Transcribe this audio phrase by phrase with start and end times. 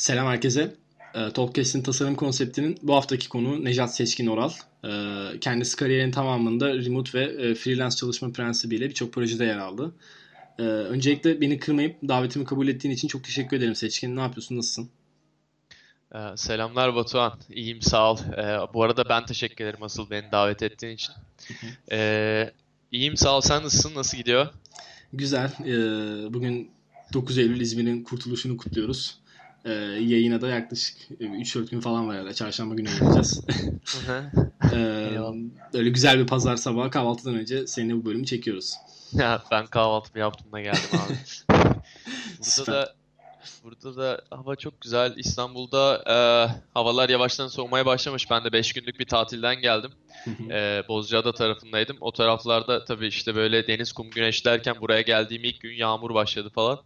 [0.00, 0.74] Selam herkese.
[1.14, 4.50] E, Topcast'in tasarım konseptinin bu haftaki konuğu Nejat Seçkin Oral.
[4.84, 4.90] E,
[5.40, 9.94] kendisi kariyerin tamamında remote ve e, freelance çalışma prensibiyle birçok projede yer aldı.
[10.58, 14.16] E, öncelikle beni kırmayıp davetimi kabul ettiğin için çok teşekkür ederim Seçkin.
[14.16, 14.90] Ne yapıyorsun, nasılsın?
[16.14, 17.38] Ee, Selamlar Batuhan.
[17.50, 18.18] İyiyim sağ ol.
[18.18, 21.14] Ee, bu arada ben teşekkür ederim asıl beni davet ettiğin için.
[21.92, 22.50] Ee,
[22.92, 23.40] iyiyim sağ ol.
[23.40, 23.94] Sen nasılsın?
[23.94, 24.46] Nasıl gidiyor?
[25.12, 25.50] Güzel.
[25.64, 25.74] E,
[26.34, 26.70] bugün
[27.12, 29.19] 9 Eylül İzmir'in kurtuluşunu kutluyoruz.
[29.64, 32.34] E, yayına da yaklaşık 3-4 gün falan var herhalde.
[32.34, 34.30] Çarşamba günü hı.
[34.72, 35.34] e, Eyvallah.
[35.74, 38.74] öyle güzel bir pazar sabahı kahvaltıdan önce seninle bu bölümü çekiyoruz.
[39.12, 41.14] Ya ben kahvaltımı yaptım da geldim abi.
[42.40, 42.94] Burada da
[43.64, 45.12] burada da hava çok güzel.
[45.16, 46.16] İstanbul'da e,
[46.74, 48.30] havalar yavaştan soğumaya başlamış.
[48.30, 49.90] Ben de 5 günlük bir tatilden geldim.
[50.50, 51.96] E, Bozcaada tarafındaydım.
[52.00, 56.50] O taraflarda tabii işte böyle deniz, kum, güneş derken buraya geldiğim ilk gün yağmur başladı
[56.54, 56.80] falan.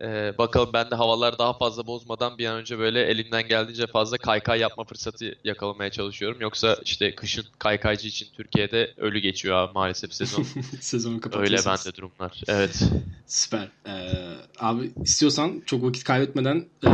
[0.00, 4.18] E, bakalım ben de havalar daha fazla bozmadan bir an önce böyle elimden geldiğince fazla
[4.18, 6.40] kaykay yapma fırsatı yakalamaya çalışıyorum.
[6.40, 10.42] Yoksa işte kışın kaykaycı için Türkiye'de ölü geçiyor abi maalesef sezon.
[10.80, 11.84] Sezonu Öyle kapatıyorsunuz.
[11.86, 12.42] bende durumlar.
[12.48, 12.82] Evet.
[13.26, 13.68] Süper.
[13.86, 14.10] Ee,
[14.58, 16.90] abi istiyorsan çok vakit kaybetmeden e,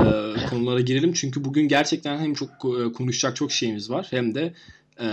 [0.50, 1.12] konulara girelim.
[1.12, 4.54] Çünkü bugün gerçekten hem çok e, konuşacak çok şeyimiz var hem de
[5.00, 5.08] e,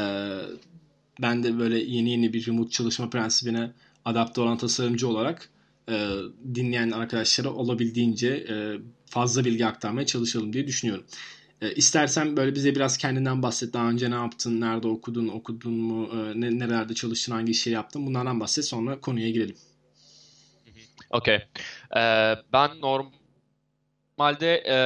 [1.21, 3.71] ben de böyle yeni yeni bir remote çalışma prensibine
[4.05, 5.49] adapte olan tasarımcı olarak
[5.89, 6.09] e,
[6.55, 8.55] dinleyen arkadaşlara olabildiğince e,
[9.05, 11.05] fazla bilgi aktarmaya çalışalım diye düşünüyorum.
[11.61, 13.73] E, istersen böyle bize biraz kendinden bahset.
[13.73, 18.05] Daha önce ne yaptın, nerede okudun, okudun mu, e, ne, nerelerde çalıştın, hangi işleri yaptın
[18.05, 19.55] bunlardan bahset sonra konuya girelim.
[21.09, 21.35] Okey.
[21.97, 24.77] Ee, ben normalde e,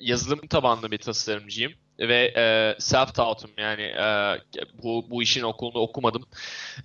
[0.00, 1.72] yazılım tabanlı bir tasarımcıyım
[2.08, 4.36] ve e, self-taugh'um yani e,
[4.82, 6.24] bu bu işin okulunu okumadım.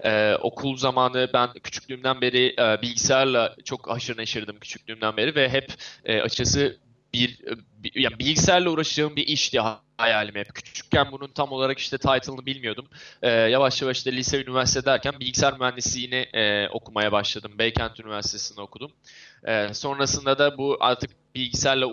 [0.04, 5.74] E, okul zamanı ben küçüklüğümden beri e, bilgisayarla çok haşır neşirdim küçüklüğümden beri ve hep
[6.06, 6.78] e, açıkçası
[7.14, 7.40] bir,
[7.78, 9.60] bir ya bilgisayarla uğraşacağım bir işti
[9.98, 10.56] hayalim hep.
[10.56, 12.88] Küçükken bunun tam olarak işte title'ını bilmiyordum.
[13.22, 17.52] Ee, yavaş yavaş işte lise, üniversite derken bilgisayar mühendisliğini e, okumaya başladım.
[17.60, 18.92] Beykent Üniversitesi'nde okudum.
[19.48, 21.88] Ee, sonrasında da bu artık bilgisayarla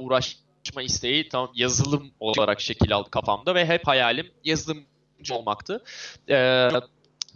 [0.65, 5.85] uğraşma isteği tam yazılım olarak şekil aldı kafamda ve hep hayalim yazılımcı olmaktı.
[6.31, 6.69] Ee,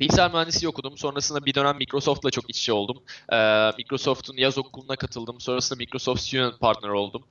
[0.00, 0.98] Bilgisayar mühendisliği okudum.
[0.98, 3.02] Sonrasında bir dönem Microsoft'la çok iç içe oldum.
[3.32, 5.40] Ee, Microsoft'un yaz okuluna katıldım.
[5.40, 7.24] Sonrasında Microsoft Student Partner oldum.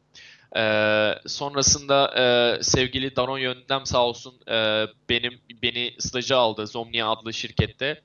[0.57, 7.33] Ee, sonrasında e, sevgili Daron Yöndem sağ olsun e, benim beni staja aldı Zomnia adlı
[7.33, 8.01] şirkette.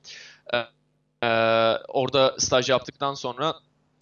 [0.53, 0.57] Ee,
[1.23, 1.29] e,
[1.87, 3.53] orada staj yaptıktan sonra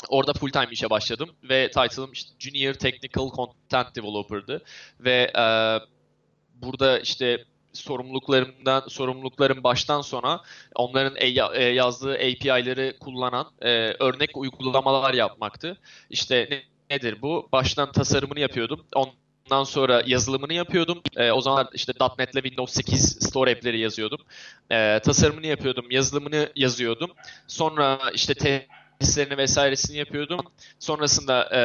[0.10, 4.64] orada full time işe başladım ve title'ım işte Junior Technical Content Developer'dı
[5.00, 5.46] ve e,
[6.62, 10.42] burada işte sorumluluklarımdan sorumluluklarım baştan sona
[10.76, 13.70] onların e- e, yazdığı API'ları kullanan e,
[14.00, 15.78] örnek uygulamalar yapmaktı.
[16.10, 17.50] İşte ne- nedir bu?
[17.52, 18.86] Baştan tasarımını yapıyordum.
[18.96, 21.02] Ondan sonra yazılımını yapıyordum.
[21.16, 24.20] E, o zaman işte .NET ile Windows 8 Store app'leri yazıyordum.
[24.72, 27.12] E, tasarımını yapıyordum, yazılımını yazıyordum.
[27.48, 28.34] Sonra işte
[29.02, 30.40] testlerini vesairesini yapıyordum.
[30.80, 31.62] Sonrasında e,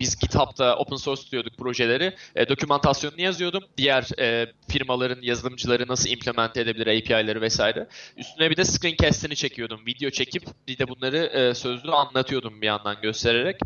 [0.00, 2.14] biz GitHub'da open source tutuyorduk projeleri.
[2.36, 3.64] E, dokümantasyonunu yazıyordum.
[3.76, 7.88] Diğer e, firmaların yazılımcıları nasıl implement edebilir API'leri vesaire.
[8.16, 9.80] Üstüne bir de screencast'ini çekiyordum.
[9.86, 13.56] Video çekip bir de bunları e, sözlü anlatıyordum bir yandan göstererek.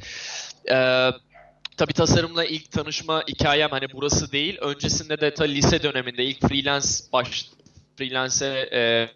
[0.71, 0.77] E,
[1.77, 4.59] tabii tasarımla ilk tanışma hikayem hani burası değil.
[4.61, 7.50] Öncesinde de ta lise döneminde ilk freelance baş
[7.97, 9.09] freelance'e e,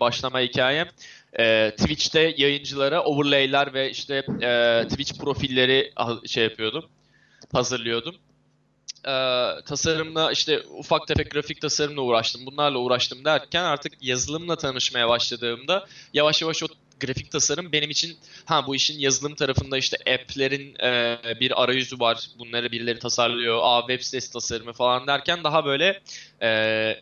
[0.00, 0.88] başlama hikayem
[1.38, 5.92] e, Twitch'te yayıncılara overlay'ler ve işte e, Twitch profilleri
[6.26, 6.84] şey yapıyordum,
[7.52, 8.14] hazırlıyordum.
[9.04, 9.14] E,
[9.66, 12.46] tasarımla işte ufak tefek grafik tasarımla uğraştım.
[12.46, 16.66] Bunlarla uğraştım derken artık yazılımla tanışmaya başladığımda yavaş yavaş o
[17.06, 22.28] grafik tasarım benim için ha bu işin yazılım tarafında işte app'lerin e, bir arayüzü var.
[22.38, 23.60] Bunları birileri tasarlıyor.
[23.62, 26.00] Aa web sitesi tasarımı falan derken daha böyle
[26.42, 26.48] e,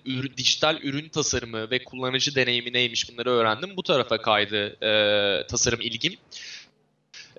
[0.04, 3.76] ürün, dijital ürün tasarımı ve kullanıcı deneyimi neymiş bunları öğrendim.
[3.76, 6.16] Bu tarafa kaydı e, tasarım ilgim.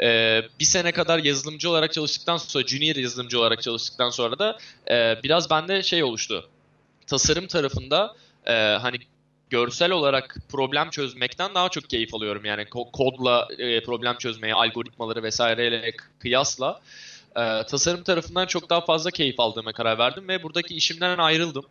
[0.01, 4.57] E, bir sene kadar yazılımcı olarak çalıştıktan sonra, junior yazılımcı olarak çalıştıktan sonra da
[4.89, 6.49] e, biraz bende şey oluştu.
[7.07, 8.15] Tasarım tarafında
[8.45, 8.97] e, hani
[9.51, 12.45] görsel olarak problem çözmekten daha çok keyif alıyorum.
[12.45, 16.81] Yani ko- kodla e, problem çözmeye, algoritmaları vesaireyle kıyasla.
[17.35, 21.65] e, tasarım tarafından çok daha fazla keyif aldığıma karar verdim ve buradaki işimden ayrıldım.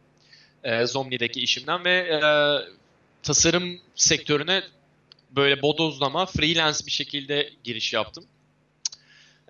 [0.64, 2.20] E, Zomni'deki işimden ve e,
[3.22, 4.62] tasarım sektörüne
[5.30, 8.24] böyle bodozlama, freelance bir şekilde giriş yaptım.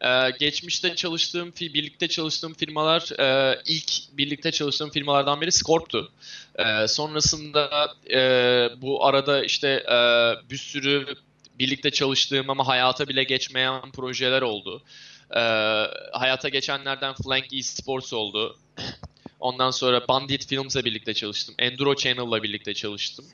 [0.01, 6.13] Ee, geçmişte çalıştığım, birlikte çalıştığım firmalar, e, ilk birlikte çalıştığım firmalardan biri Scorp'tu.
[6.55, 8.21] E, sonrasında e,
[8.83, 9.97] bu arada işte e,
[10.51, 11.07] bir sürü
[11.59, 14.83] birlikte çalıştığım ama hayata bile geçmeyen projeler oldu.
[15.31, 15.41] E,
[16.13, 18.57] hayata geçenlerden Flank Esports oldu.
[19.41, 21.55] Ondan sonra Bandit Films'la birlikte çalıştım.
[21.59, 23.25] Enduro Channel'la birlikte çalıştım.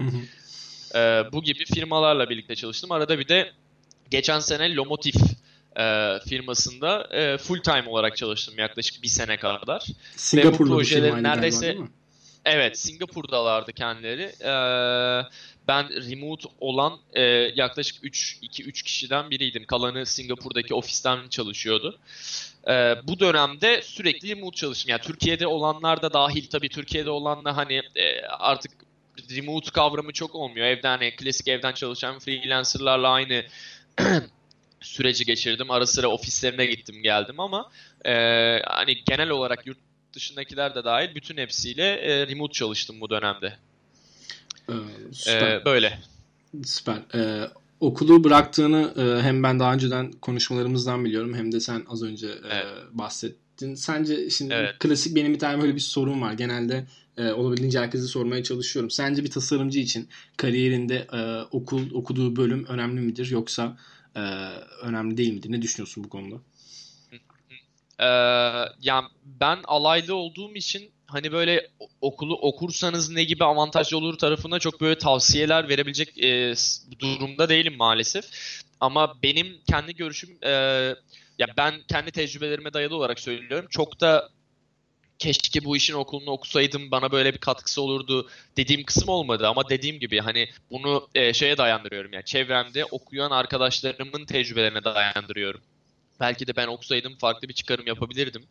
[0.94, 0.98] e,
[1.32, 2.92] bu gibi firmalarla birlikte çalıştım.
[2.92, 3.52] Arada bir de
[4.10, 5.14] geçen sene Lomotif
[5.76, 9.86] e, firmasında e, full time olarak çalıştım yaklaşık bir sene kadar.
[10.16, 11.86] Singapur'da bu projelerin neredeyse galiba,
[12.46, 14.22] Evet, Singapur'dalardı kendileri.
[14.22, 14.50] Ee,
[15.68, 17.22] ben remote olan e,
[17.54, 19.64] yaklaşık 3 2-3 kişiden biriydim.
[19.64, 21.98] Kalanı Singapur'daki ofisten çalışıyordu.
[22.68, 24.90] Ee, bu dönemde sürekli remote çalıştım.
[24.90, 28.72] Yani Türkiye'de olanlar da dahil tabii Türkiye'de olanlar hani e, artık
[29.30, 30.66] remote kavramı çok olmuyor.
[30.66, 33.44] Evden hani klasik evden çalışan freelancerlarla aynı
[34.80, 35.70] süreci geçirdim.
[35.70, 37.70] Ara sıra ofislerine gittim geldim ama
[38.04, 38.12] e,
[38.66, 39.78] hani genel olarak yurt
[40.12, 43.56] dışındakiler de dahil bütün hepsiyle e, remote çalıştım bu dönemde.
[44.68, 44.72] Ee,
[45.12, 45.52] süper.
[45.52, 45.98] Ee, böyle.
[46.64, 46.98] Süper.
[47.14, 47.48] Ee,
[47.80, 52.30] okulu bıraktığını e, hem ben daha önceden konuşmalarımızdan biliyorum hem de sen az önce e,
[52.30, 52.66] evet.
[52.66, 53.74] e, bahsettin.
[53.74, 54.78] Sence şimdi evet.
[54.78, 56.32] klasik benim bir tane böyle bir sorun var.
[56.32, 56.86] Genelde
[57.16, 58.90] e, olabildiğince herkese sormaya çalışıyorum.
[58.90, 63.76] Sence bir tasarımcı için kariyerinde e, okul okuduğu bölüm önemli midir yoksa
[64.16, 64.20] e,
[64.82, 65.52] önemli değil midir?
[65.52, 66.36] Ne düşünüyorsun bu konuda?
[67.98, 68.04] Ee,
[68.80, 71.70] yani ben alaylı olduğum için hani böyle
[72.00, 76.54] okulu okursanız ne gibi avantajlı olur tarafına çok böyle tavsiyeler verebilecek e,
[76.98, 78.24] durumda değilim maalesef.
[78.80, 80.50] Ama benim kendi görüşüm e,
[81.38, 83.66] ya ben kendi tecrübelerime dayalı olarak söylüyorum.
[83.70, 84.28] Çok da
[85.18, 89.98] keşke bu işin okulunu okusaydım bana böyle bir katkısı olurdu dediğim kısım olmadı ama dediğim
[89.98, 95.60] gibi hani bunu e, şeye dayandırıyorum yani çevremde okuyan arkadaşlarımın tecrübelerine dayandırıyorum.
[96.20, 98.44] Belki de ben okusaydım farklı bir çıkarım yapabilirdim.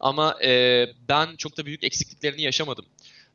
[0.00, 2.84] Ama e, ben çok da büyük eksikliklerini yaşamadım.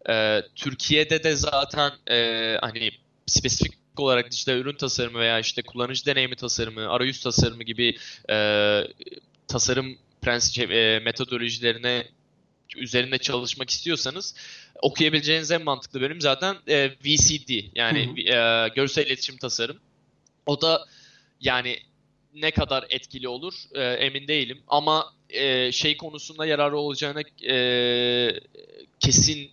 [0.10, 2.92] E, Türkiye'de de zaten e, hani
[3.26, 7.98] spesifik olarak dijital ürün tasarımı veya işte kullanıcı deneyimi tasarımı, arayüz tasarımı gibi
[8.30, 8.36] e,
[9.48, 12.08] tasarım prensip e, metodolojilerine
[12.76, 14.36] üzerinde çalışmak istiyorsanız
[14.82, 19.78] okuyabileceğiniz en mantıklı bölüm zaten e, VCD yani e, görsel iletişim tasarım.
[20.46, 20.86] O da
[21.42, 21.80] yani
[22.36, 28.40] ne kadar etkili olur e, emin değilim ama e, şey konusunda yararı olacağına e,
[29.00, 29.52] kesin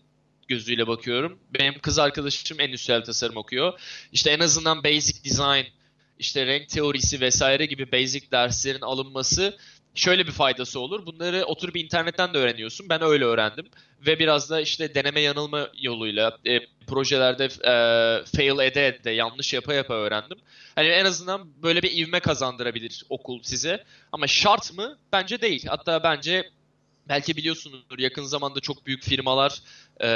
[0.48, 1.38] gözüyle bakıyorum.
[1.58, 3.80] Benim kız arkadaşım endüstriyel tasarım okuyor.
[4.12, 5.64] İşte en azından basic design,
[6.18, 9.58] işte renk teorisi vesaire gibi basic derslerin alınması
[9.94, 11.06] şöyle bir faydası olur.
[11.06, 12.88] Bunları oturup internetten de öğreniyorsun.
[12.88, 13.66] Ben öyle öğrendim.
[14.06, 17.74] Ve biraz da işte deneme yanılma yoluyla e, projelerde e,
[18.36, 20.38] fail ede ede yanlış yapa yapa öğrendim.
[20.74, 23.84] Hani en azından böyle bir ivme kazandırabilir okul size.
[24.12, 24.98] Ama şart mı?
[25.12, 25.66] Bence değil.
[25.66, 26.50] Hatta bence
[27.10, 29.62] belki biliyorsunuzdur yakın zamanda çok büyük firmalar
[30.02, 30.10] e,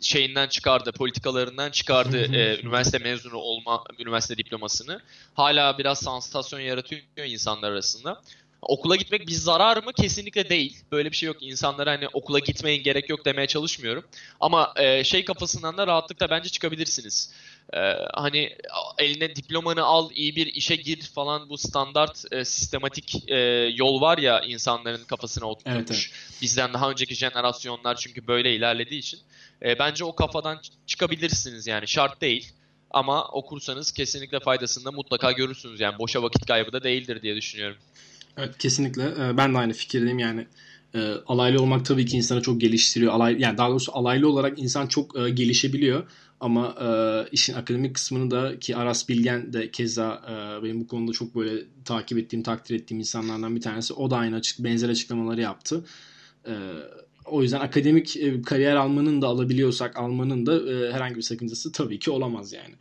[0.00, 5.00] şeyinden çıkardı, politikalarından çıkardı e, üniversite mezunu olma, üniversite diplomasını.
[5.34, 8.22] Hala biraz sansasyon yaratıyor insanlar arasında.
[8.62, 9.92] Okula gitmek bir zarar mı?
[9.92, 10.76] Kesinlikle değil.
[10.92, 11.36] Böyle bir şey yok.
[11.40, 14.04] İnsanlara hani okula gitmeyin gerek yok demeye çalışmıyorum.
[14.40, 17.32] Ama e, şey kafasından da rahatlıkla bence çıkabilirsiniz.
[17.74, 17.78] E,
[18.14, 18.56] hani
[18.98, 23.36] eline diplomanı al, iyi bir işe gir falan bu standart e, sistematik e,
[23.74, 25.76] yol var ya insanların kafasına oturmuş.
[25.76, 26.42] Evet, evet.
[26.42, 29.20] Bizden daha önceki jenerasyonlar çünkü böyle ilerlediği için.
[29.62, 32.52] E, bence o kafadan çıkabilirsiniz yani şart değil.
[32.90, 35.80] Ama okursanız kesinlikle faydasını da mutlaka görürsünüz.
[35.80, 37.76] Yani boşa vakit kaybı da değildir diye düşünüyorum.
[38.36, 39.02] Evet kesinlikle.
[39.02, 40.46] Ee, ben de aynı fikirdeyim yani.
[40.94, 43.12] E, alaylı olmak tabii ki insanı çok geliştiriyor.
[43.12, 46.10] Alay, yani daha doğrusu alaylı olarak insan çok e, gelişebiliyor.
[46.40, 46.88] Ama e,
[47.32, 50.22] işin akademik kısmını da ki Aras Bilgen de keza
[50.62, 53.94] benim bu konuda çok böyle takip ettiğim, takdir ettiğim insanlardan bir tanesi.
[53.94, 55.84] O da aynı açık, benzer açıklamaları yaptı.
[57.24, 60.52] O yüzden akademik kariyer almanın da alabiliyorsak almanın da
[60.92, 62.74] herhangi bir sakıncası tabii ki olamaz yani.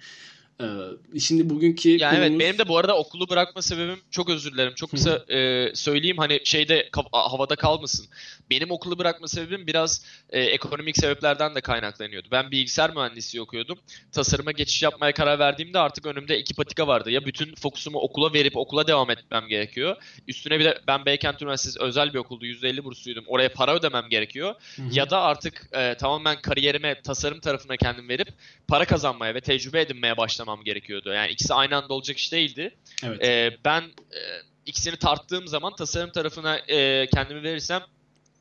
[0.61, 2.27] Ee, şimdi bugünkü yani konumuz...
[2.29, 4.73] evet benim de bu arada okulu bırakma sebebim çok özür dilerim.
[4.75, 8.07] Çok kısa e, söyleyeyim hani şeyde havada kalmasın.
[8.49, 12.27] Benim okulu bırakma sebebim biraz e, ekonomik sebeplerden de kaynaklanıyordu.
[12.31, 13.79] Ben bilgisayar mühendisliği okuyordum.
[14.11, 17.11] Tasarıma geçiş yapmaya karar verdiğimde artık önümde iki patika vardı.
[17.11, 19.95] Ya bütün fokusumu okula verip okula devam etmem gerekiyor.
[20.27, 22.45] Üstüne bir de ben Beykent Üniversitesi özel bir okuldu.
[22.45, 23.23] %50 bursluydum.
[23.27, 24.55] Oraya para ödemem gerekiyor.
[24.75, 24.85] Hı-hı.
[24.91, 28.27] Ya da artık e, tamamen kariyerime tasarım tarafına kendim verip
[28.67, 31.09] para kazanmaya ve tecrübe edinmeye başlamam gerekiyordu.
[31.09, 32.75] Yani ikisi aynı anda olacak iş değildi.
[33.03, 33.23] Evet.
[33.23, 34.21] E, ben e,
[34.65, 37.81] ikisini tarttığım zaman tasarım tarafına e, kendimi verirsem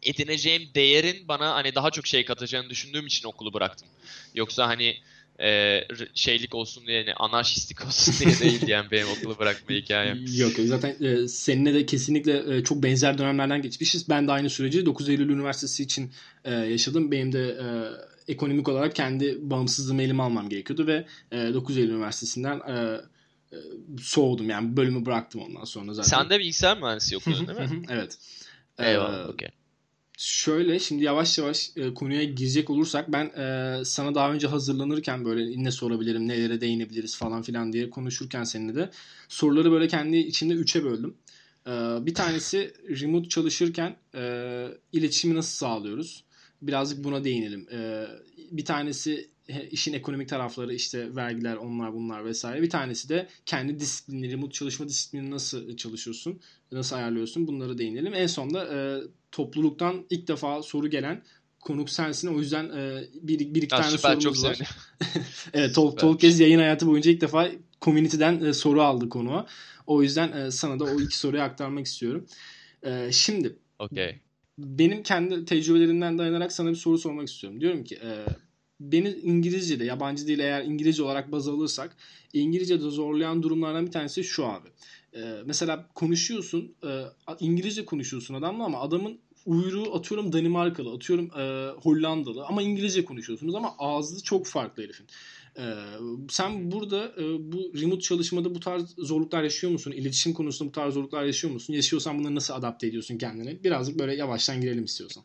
[0.03, 3.89] edineceğim değerin bana hani daha çok şey katacağını düşündüğüm için okulu bıraktım.
[4.35, 4.97] Yoksa hani
[5.41, 5.81] e,
[6.15, 10.19] şeylik olsun diye, yani anarşistik olsun diye değil yani benim okulu bırakma hikayem.
[10.37, 14.09] Yok zaten e, seninle de kesinlikle e, çok benzer dönemlerden geçmişiz.
[14.09, 16.11] Ben de aynı süreci 9 Eylül Üniversitesi için
[16.45, 17.11] e, yaşadım.
[17.11, 17.67] Benim de e,
[18.29, 23.01] ekonomik olarak kendi bağımsızlığımı elime almam gerekiyordu ve e, 9 Eylül Üniversitesi'nden e,
[23.53, 23.57] e,
[24.01, 26.09] soğudum yani bölümü bıraktım ondan sonra zaten.
[26.09, 27.83] Sen de bilgisayar mühendisi okudun değil mi?
[27.89, 28.19] evet.
[28.79, 29.49] Eyvallah, ee, okey
[30.19, 35.65] şöyle şimdi yavaş yavaş e, konuya girecek olursak ben e, sana daha önce hazırlanırken böyle
[35.65, 38.91] ne sorabilirim, nelere değinebiliriz falan filan diye konuşurken seninle de
[39.29, 41.15] soruları böyle kendi içinde üçe böldüm.
[41.67, 41.71] E,
[42.07, 46.25] bir tanesi remote çalışırken e, iletişimi nasıl sağlıyoruz?
[46.63, 47.67] Birazcık buna değinelim.
[47.73, 48.07] E,
[48.51, 49.31] bir tanesi
[49.71, 52.63] işin ekonomik tarafları işte vergiler onlar bunlar vesaire.
[52.63, 56.41] Bir tanesi de kendi disiplini, remote çalışma disiplini nasıl çalışıyorsun,
[56.73, 58.15] nasıl ayarlıyorsun bunları değinelim.
[58.15, 61.23] En sonunda e, topluluktan ilk defa soru gelen
[61.61, 62.35] konuk sensin.
[62.35, 64.59] O yüzden e, bir, bir iki ya tane süper, sorumuz var.
[65.53, 67.51] evet, Talk, Talkcast yayın hayatı boyunca ilk defa
[67.83, 69.47] community'den e, soru aldı konuğa.
[69.87, 72.27] O yüzden e, sana da o iki soruyu aktarmak istiyorum.
[72.83, 74.21] E, şimdi okay.
[74.59, 77.61] Benim kendi tecrübelerimden dayanarak sana bir soru sormak istiyorum.
[77.61, 78.27] Diyorum ki e,
[78.81, 81.97] beni İngilizce'de yabancı değil eğer İngilizce olarak baz alırsak
[82.33, 84.69] İngilizce'de zorlayan durumlardan bir tanesi şu abi.
[85.15, 87.03] Ee, mesela konuşuyorsun e,
[87.41, 93.75] İngilizce konuşuyorsun adamla ama adamın uyruğu atıyorum Danimarkalı atıyorum e, Hollandalı ama İngilizce konuşuyorsunuz ama
[93.79, 95.07] ağzı çok farklı herifin.
[95.59, 95.63] Ee,
[96.31, 99.93] sen burada e, bu remote çalışmada bu tarz zorluklar yaşıyor musun?
[99.93, 101.75] İletişim konusunda bu tarz zorluklar yaşıyor musun?
[101.75, 103.65] Yaşıyorsan bunları nasıl adapte ediyorsun kendine?
[103.65, 105.25] Birazcık böyle yavaştan girelim istiyorsan.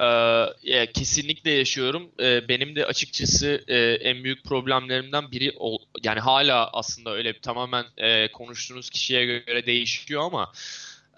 [0.00, 2.10] Ee, kesinlikle yaşıyorum.
[2.20, 7.84] Ee, benim de açıkçası e, en büyük problemlerimden biri ol, yani hala aslında öyle tamamen
[7.96, 10.52] e, konuştuğunuz kişiye göre değişiyor ama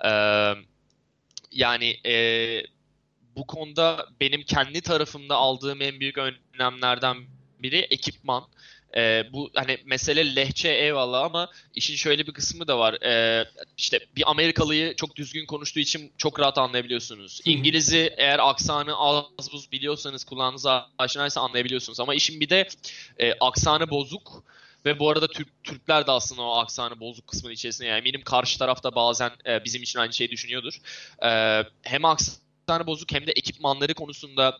[0.04, 0.12] e,
[1.52, 2.14] yani e,
[3.36, 7.16] bu konuda benim kendi tarafımda aldığım en büyük önlemlerden
[7.62, 8.44] biri ekipman.
[8.96, 12.94] E, bu hani mesele lehçe eyvallah ama işin şöyle bir kısmı da var.
[13.02, 13.44] E,
[13.76, 17.40] işte bir Amerikalıyı çok düzgün konuştuğu için çok rahat anlayabiliyorsunuz.
[17.44, 22.00] İngiliz'i eğer aksanı az buz biliyorsanız kulağınıza aşinaysa anlayabiliyorsunuz.
[22.00, 22.68] Ama işin bir de
[23.18, 24.44] e, aksanı bozuk
[24.84, 27.88] ve bu arada Türk Türkler de aslında o aksanı bozuk kısmın içerisinde.
[27.88, 30.78] Yani eminim karşı tarafta bazen e, bizim için aynı şeyi düşünüyordur.
[31.22, 31.28] E,
[31.82, 34.58] hem aksanı bozuk hem de ekipmanları konusunda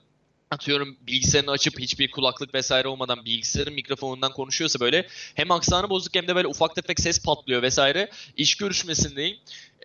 [0.50, 6.28] atıyorum bilgisayarını açıp hiçbir kulaklık vesaire olmadan bilgisayarın mikrofonundan konuşuyorsa böyle hem aksanı bozuk hem
[6.28, 8.10] de böyle ufak tefek ses patlıyor vesaire.
[8.36, 9.36] İş görüşmesindeyim.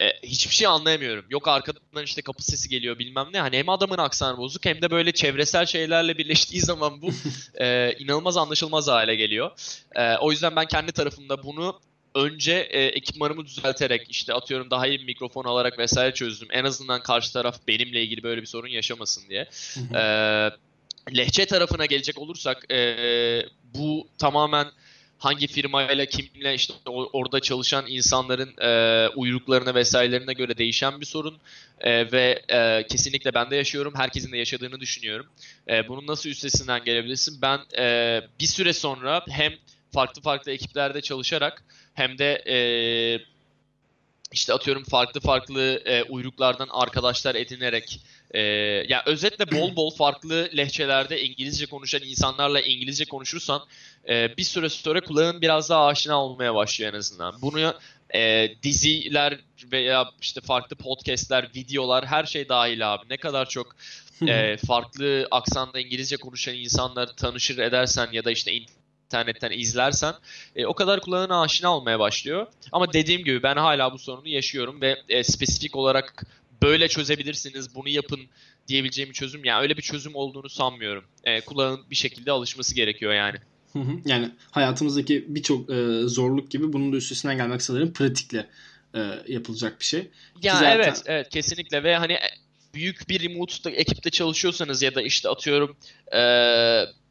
[0.01, 1.25] E, hiçbir şey anlayamıyorum.
[1.29, 3.39] Yok arkadan işte kapı sesi geliyor bilmem ne.
[3.39, 7.10] Hani hem adamın aksanı bozuk hem de böyle çevresel şeylerle birleştiği zaman bu
[7.55, 9.51] e, inanılmaz anlaşılmaz hale geliyor.
[9.95, 11.79] E, o yüzden ben kendi tarafımda bunu
[12.15, 16.48] önce e, ekipmanımı düzelterek işte atıyorum daha iyi bir mikrofon alarak vesaire çözdüm.
[16.51, 19.50] En azından karşı taraf benimle ilgili böyle bir sorun yaşamasın diye.
[19.95, 20.01] e,
[21.17, 24.67] lehçe tarafına gelecek olursak e, bu tamamen
[25.17, 26.74] hangi firmayla kimle işte
[27.13, 31.38] orada çalışan insanların e, uyruklarına vesairelerine göre değişen bir sorun
[31.79, 35.27] e, ve e, kesinlikle ben de yaşıyorum herkesin de yaşadığını düşünüyorum.
[35.69, 37.41] E, bunun nasıl üstesinden gelebilirsin?
[37.41, 39.53] Ben e, bir süre sonra hem
[39.92, 41.63] farklı farklı ekiplerde çalışarak
[41.94, 42.58] hem de e,
[44.32, 48.01] işte atıyorum farklı farklı e, uyruklardan arkadaşlar edinerek
[48.32, 53.62] e, ya yani özetle bol bol farklı lehçelerde İngilizce konuşan insanlarla İngilizce konuşursan
[54.10, 57.42] e, bir süre sonra kulağın biraz daha aşina olmaya başlıyor en azından.
[57.42, 57.74] Bunu
[58.15, 59.39] e, diziler
[59.72, 63.06] veya işte farklı podcastler, videolar her şey dahil abi.
[63.10, 63.75] Ne kadar çok
[64.27, 68.51] e, farklı aksanda İngilizce konuşan insanlar tanışır edersen ya da işte
[69.05, 70.13] internetten izlersen
[70.55, 72.47] e, o kadar kulağına aşina olmaya başlıyor.
[72.71, 76.25] Ama dediğim gibi ben hala bu sorunu yaşıyorum ve e, spesifik olarak
[76.62, 78.19] böyle çözebilirsiniz, bunu yapın
[78.67, 79.45] diyebileceğim bir çözüm.
[79.45, 81.03] Yani öyle bir çözüm olduğunu sanmıyorum.
[81.24, 83.38] E, kulağın bir şekilde alışması gerekiyor yani.
[84.05, 88.47] Yani hayatımızdaki birçok e, zorluk gibi bunun da üstesinden gelmek sanırım pratikle
[88.95, 90.07] e, yapılacak bir şey.
[90.41, 90.75] Ya zaten...
[90.75, 92.29] evet, evet kesinlikle ve hani e,
[92.74, 95.77] büyük bir remote ekipte çalışıyorsanız ya da işte atıyorum
[96.13, 96.19] e,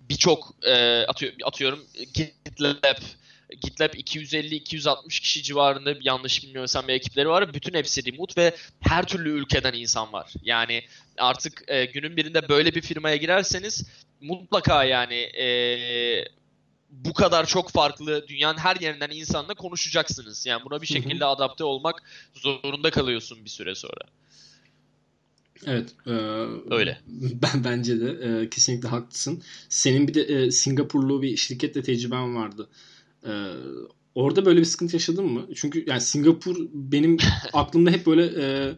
[0.09, 3.03] birçok e, atıyor, atıyorum GitLab
[3.61, 7.55] GitLab 250-260 kişi civarında yanlış bilmiyorsam bir ekipleri var.
[7.55, 10.33] Bütün hepsi remote ve her türlü ülkeden insan var.
[10.43, 10.83] Yani
[11.19, 13.87] artık e, günün birinde böyle bir firmaya girerseniz
[14.21, 15.49] mutlaka yani e,
[16.91, 20.47] bu kadar çok farklı dünyanın her yerinden insanla konuşacaksınız.
[20.47, 22.03] Yani buna bir şekilde adapte olmak
[22.35, 24.01] zorunda kalıyorsun bir süre sonra.
[25.67, 25.89] Evet.
[26.07, 26.11] E,
[26.75, 26.99] Öyle.
[27.43, 28.11] Ben bence de
[28.43, 29.43] e, kesinlikle haklısın.
[29.69, 32.69] Senin bir de e, Singapurlu bir şirketle tecrüben vardı.
[33.27, 33.31] E,
[34.15, 35.47] Orada böyle bir sıkıntı yaşadın mı?
[35.55, 37.17] Çünkü yani Singapur benim
[37.53, 38.75] aklımda hep böyle e,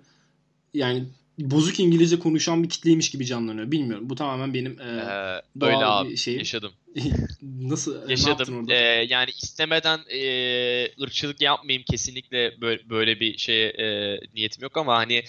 [0.74, 1.04] yani
[1.38, 3.70] bozuk İngilizce konuşan bir kitleymiş gibi canlanıyor.
[3.70, 4.10] Bilmiyorum.
[4.10, 6.38] Bu tamamen benim e, Ee, doğal öyle abi bir şeyim.
[6.38, 6.72] yaşadım.
[7.42, 8.58] Nasıl e, ne yaptın Yaşadım.
[8.60, 8.74] orada?
[8.74, 10.22] Ee, yani istemeden e,
[11.02, 15.22] ırkçılık yapmayayım kesinlikle böyle, böyle bir şeye e, niyetim yok ama hani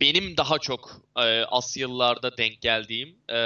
[0.00, 3.38] benim daha çok e, Asyalılarda denk geldiğim e,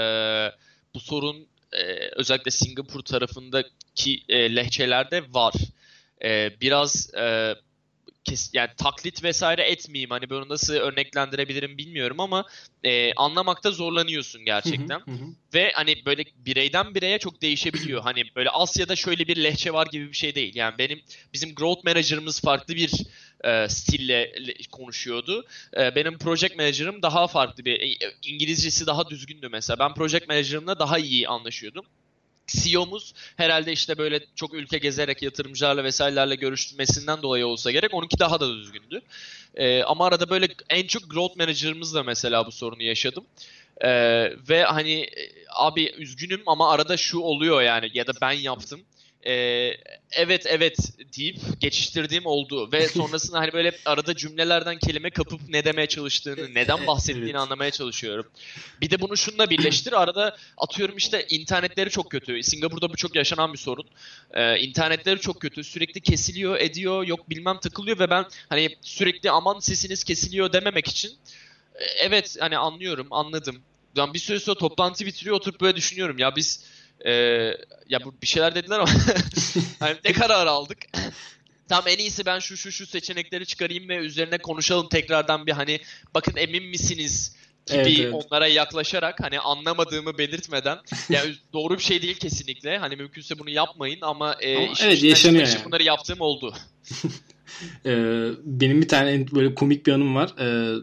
[0.94, 1.82] bu sorun e,
[2.16, 5.54] özellikle Singapur tarafındaki e, lehçelerde var.
[6.24, 7.54] E, biraz e,
[8.24, 12.44] kes, yani taklit vesaire etmeyeyim hani bunu nasıl örneklendirebilirim bilmiyorum ama
[12.84, 15.00] e, anlamakta zorlanıyorsun gerçekten.
[15.00, 15.26] Hı hı, hı.
[15.54, 18.02] Ve hani böyle bireyden bireye çok değişebiliyor.
[18.02, 20.54] Hani böyle Asya'da şöyle bir lehçe var gibi bir şey değil.
[20.54, 21.00] Yani benim
[21.32, 22.90] bizim growth manager'ımız farklı bir
[23.44, 25.46] e, stille le- konuşuyordu.
[25.76, 29.78] E, benim project manager'ım daha farklı bir e, İngilizcesi daha düzgündü mesela.
[29.78, 31.84] Ben project manager'ımla daha iyi anlaşıyordum.
[32.46, 38.40] CEO'muz herhalde işte böyle çok ülke gezerek yatırımcılarla vesairelerle görüşmesinden dolayı olsa gerek onunki daha
[38.40, 39.00] da düzgündü.
[39.54, 43.24] E, ama arada böyle en çok growth manager'ımızla mesela bu sorunu yaşadım.
[43.80, 48.80] Ee, ve hani e, abi üzgünüm ama arada şu oluyor yani ya da ben yaptım.
[49.26, 49.70] Ee,
[50.12, 50.76] evet evet
[51.18, 56.86] deyip geçiştirdiğim oldu ve sonrasında hani böyle arada cümlelerden kelime kapıp ne demeye çalıştığını, neden
[56.86, 57.40] bahsettiğini Evet.
[57.40, 58.26] anlamaya çalışıyorum.
[58.80, 60.02] Bir de bunu şununla birleştir.
[60.02, 62.42] Arada atıyorum işte internetleri çok kötü.
[62.42, 63.86] Singapur'da bu çok yaşanan bir sorun.
[64.34, 65.64] Ee, internetleri çok kötü.
[65.64, 71.10] Sürekli kesiliyor, ediyor, yok bilmem takılıyor ve ben hani sürekli aman sesiniz kesiliyor dememek için
[71.74, 73.62] e, Evet hani anlıyorum anladım.
[73.96, 76.64] Ben bir süre sonra toplantı bitiriyor oturup böyle düşünüyorum ya biz
[77.06, 77.12] e,
[77.88, 78.90] ya bu bir şeyler dediler ama
[79.80, 80.78] hani ne karar aldık?
[81.68, 85.80] Tamam en iyisi ben şu şu şu seçenekleri çıkarayım ve üzerine konuşalım tekrardan bir hani
[86.14, 88.14] bakın emin misiniz gibi Evet, evet.
[88.14, 90.78] onlara yaklaşarak hani anlamadığımı belirtmeden
[91.10, 95.46] yani doğru bir şey değil kesinlikle hani mümkünse bunu yapmayın ama, e, Ama evet, yaşanıyor
[95.46, 95.64] yani.
[95.64, 96.54] bunları yaptığım oldu.
[97.86, 100.34] Ee, benim bir tane böyle komik bir anım var.
[100.40, 100.74] Ee,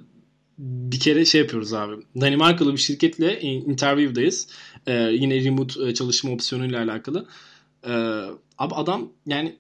[0.58, 1.96] bir kere şey yapıyoruz abi.
[2.22, 4.48] Danimarkalı bir şirketle in- interview'dayız.
[4.88, 7.28] Ee, yine remote e, çalışma opsiyonuyla alakalı.
[7.88, 7.90] Ee,
[8.58, 9.56] abi adam yani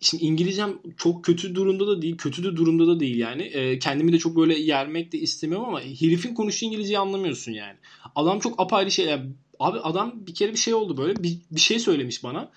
[0.00, 3.42] şimdi İngilizcem çok kötü durumda da değil, kötü de durumda da değil yani.
[3.42, 7.76] Ee, kendimi de çok böyle yermek de istemiyorum ama herifin konuştuğu İngilizceyi anlamıyorsun yani.
[8.14, 9.22] Adam çok apayrı şeyler.
[9.60, 11.22] Abi adam bir kere bir şey oldu böyle.
[11.22, 12.50] Bir, bir şey söylemiş bana.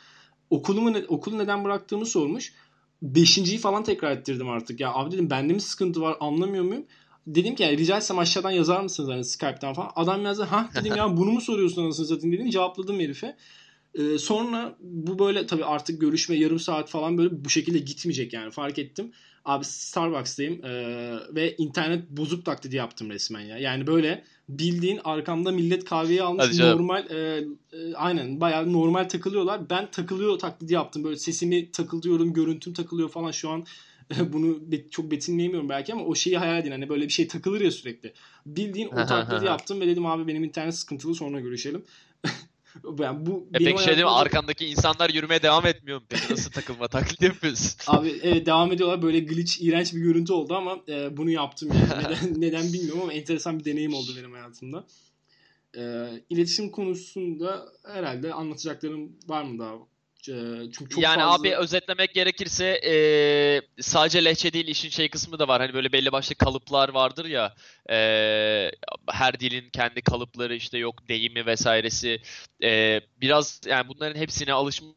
[0.50, 2.54] Okulumu ne- okulu neden bıraktığımı sormuş.
[3.02, 4.80] Beşinciyi falan tekrar ettirdim artık.
[4.80, 6.86] Ya abi dedim bende mi sıkıntı var anlamıyor muyum?
[7.36, 9.92] Dedim ki yani rica etsem aşağıdan yazar mısınız hani Skype'tan falan.
[9.96, 12.50] Adam yazdı ha dedim ya bunu mu soruyorsun anasını satayım dedim.
[12.50, 13.36] Cevapladım herife.
[13.96, 18.52] Ee, sonra bu böyle tabii artık görüşme yarım saat falan böyle bu şekilde gitmeyecek yani
[18.52, 19.12] fark ettim.
[19.46, 23.58] Abi Starbucks'tayım ee, ve internet bozuk taklidi yaptım resmen ya.
[23.58, 26.78] Yani böyle bildiğin arkamda millet kahveyi almış Hadi canım.
[26.78, 29.70] normal e, e, aynen bayağı normal takılıyorlar.
[29.70, 31.04] Ben takılıyor taklidi yaptım.
[31.04, 33.66] Böyle sesimi takılıyorum, görüntüm takılıyor falan şu an
[34.34, 36.72] bunu be- çok betimleyemiyorum belki ama o şeyi hayal edin.
[36.72, 38.14] Hani böyle bir şey takılır ya sürekli.
[38.46, 41.86] Bildiğin o taklidi yaptım ve dedim abi benim internet sıkıntılı sonra görüşelim.
[43.00, 46.06] yani bu E peki şey değil mi arkandaki insanlar yürümeye devam etmiyor mu?
[46.10, 47.72] Peki nasıl takılma taklit yapıyorsun?
[47.88, 49.02] Abi evet devam ediyorlar.
[49.02, 52.04] Böyle glitch, iğrenç bir görüntü oldu ama e, bunu yaptım yani.
[52.04, 54.86] Neden, neden bilmiyorum ama enteresan bir deneyim oldu benim hayatımda.
[55.78, 55.82] E,
[56.30, 59.76] iletişim konusunda herhalde anlatacaklarım var mı daha?
[60.28, 61.34] E, çünkü çok yani fazla...
[61.34, 62.94] abi özetlemek gerekirse e,
[63.82, 65.62] sadece lehçe değil işin şey kısmı da var.
[65.62, 67.56] Hani böyle belli başlı kalıplar vardır ya.
[67.90, 67.98] e,
[69.10, 72.22] her dilin kendi kalıpları işte yok deyimi vesairesi.
[72.64, 74.88] E, biraz yani bunların hepsine alışma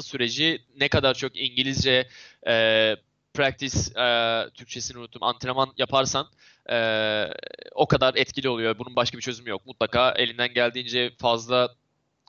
[0.00, 2.08] süreci ne kadar çok İngilizce
[2.46, 2.96] e,
[3.34, 4.06] practice e,
[4.54, 5.22] Türkçesini unuttum.
[5.22, 6.26] Antrenman yaparsan
[6.70, 6.76] e,
[7.74, 8.78] o kadar etkili oluyor.
[8.78, 9.66] Bunun başka bir çözümü yok.
[9.66, 11.74] Mutlaka elinden geldiğince fazla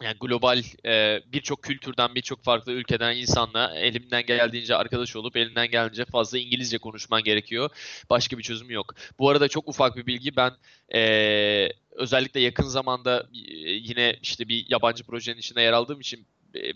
[0.01, 6.05] yani global e, birçok kültürden, birçok farklı ülkeden insanla elimden geldiğince arkadaş olup elinden geldiğince
[6.05, 7.69] fazla İngilizce konuşman gerekiyor.
[8.09, 8.95] Başka bir çözümü yok.
[9.19, 10.35] Bu arada çok ufak bir bilgi.
[10.35, 10.51] Ben
[10.95, 11.01] e,
[11.91, 16.27] özellikle yakın zamanda e, yine işte bir yabancı projenin içinde yer aldığım için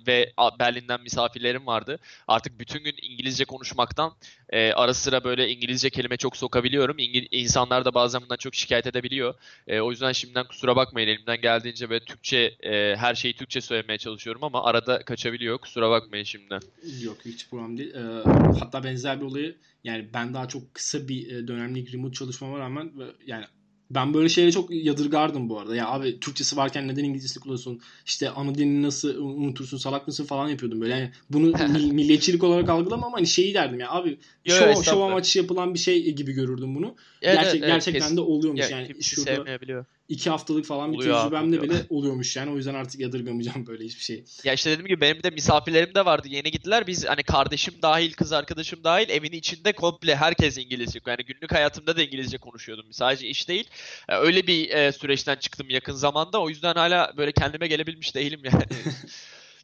[0.08, 2.00] ve Berlin'den misafirlerim vardı.
[2.28, 4.14] Artık bütün gün İngilizce konuşmaktan
[4.50, 6.98] e, ara sıra böyle İngilizce kelime çok sokabiliyorum.
[6.98, 9.34] İngil- insanlar da bazen bundan çok şikayet edebiliyor.
[9.68, 13.98] E, o yüzden şimdiden kusura bakmayın elimden geldiğince böyle Türkçe e, her şeyi Türkçe söylemeye
[13.98, 15.58] çalışıyorum ama arada kaçabiliyor.
[15.58, 16.60] Kusura bakmayın şimdiden.
[17.02, 17.96] Yok hiç problem değil.
[17.96, 18.24] Ee,
[18.60, 23.00] hatta benzer bir olayı yani ben daha çok kısa bir e, dönemlik remote çalışmama rağmen
[23.00, 23.46] ve yani
[23.92, 25.76] ben böyle şeyleri çok yadırgardım bu arada.
[25.76, 27.82] Ya abi Türkçesi varken neden İngilizcesini kullanıyorsun?
[28.06, 29.78] İşte ana dilini nasıl unutursun?
[29.78, 30.94] Salak mısın falan yapıyordum böyle.
[30.94, 35.02] Yani bunu mil- milliyetçilik olarak algılamam ama hani şeyi derdim ya abi Yo, şov, şov
[35.02, 36.96] amaçlı yapılan bir şey gibi görürdüm bunu.
[37.22, 38.18] Evet, Gerçek, evet, gerçekten kesin.
[38.18, 39.86] de oluyormuş Ya, yani şurada sevmeyebiliyor.
[40.10, 41.74] İki haftalık falan bir Oluyor abi, tecrübemde oluyor.
[41.74, 42.52] bile oluyormuş yani.
[42.52, 44.24] O yüzden artık yadırgamayacağım böyle hiçbir şey.
[44.44, 46.28] Ya işte dediğim gibi benim de misafirlerim de vardı.
[46.32, 46.88] Yeni gittiler.
[46.88, 51.00] Biz hani kardeşim dahil, kız arkadaşım dahil evin içinde komple herkes İngilizce.
[51.08, 52.86] Yani günlük hayatımda da İngilizce konuşuyordum.
[52.92, 53.70] Sadece iş değil.
[54.10, 56.42] E, Öyle bir e, süreçten çıktım yakın zamanda.
[56.42, 58.64] O yüzden hala böyle kendime gelebilmiş değilim yani.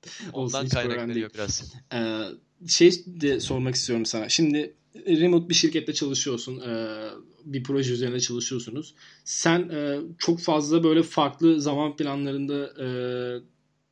[0.34, 1.74] Olsun, Ondan problem kaynaklanıyor biraz.
[1.94, 2.20] Ee,
[2.68, 4.30] şey de sormak istiyorum sana.
[4.30, 4.74] Şimdi
[5.08, 6.60] remote bir şirkette çalışıyorsun.
[6.60, 7.10] ee,
[7.46, 8.96] bir proje üzerinde çalışıyorsunuz.
[9.24, 12.88] Sen e, çok fazla böyle farklı zaman planlarında e,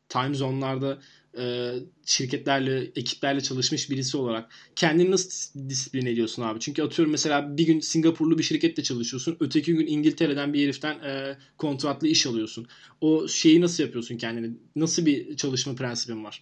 [0.10, 1.02] time zone'larda
[1.38, 1.74] e,
[2.06, 6.60] şirketlerle, ekiplerle çalışmış birisi olarak kendini nasıl dis- disiplin ediyorsun abi?
[6.60, 9.38] Çünkü atıyorum mesela bir gün Singapurlu bir şirkette çalışıyorsun.
[9.40, 12.68] Öteki gün İngiltere'den bir heriften e, kontratlı iş alıyorsun.
[13.02, 14.58] O şeyi nasıl yapıyorsun kendini?
[14.76, 16.42] Nasıl bir çalışma prensibin var?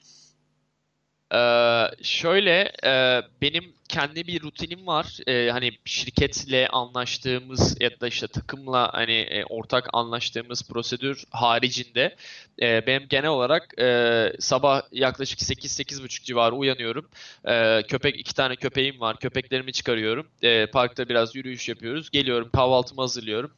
[1.33, 5.17] Ee, şöyle e, benim kendi bir rutinim var.
[5.27, 12.15] Ee, hani şirketle anlaştığımız ya da işte takımla hani e, ortak anlaştığımız prosedür haricinde
[12.61, 17.09] e, benim genel olarak e, sabah yaklaşık 8-8.30 civarı uyanıyorum.
[17.45, 19.17] E, köpek iki tane köpeğim var.
[19.19, 20.27] Köpeklerimi çıkarıyorum.
[20.41, 22.09] E, parkta biraz yürüyüş yapıyoruz.
[22.09, 23.51] Geliyorum kahvaltımı hazırlıyorum.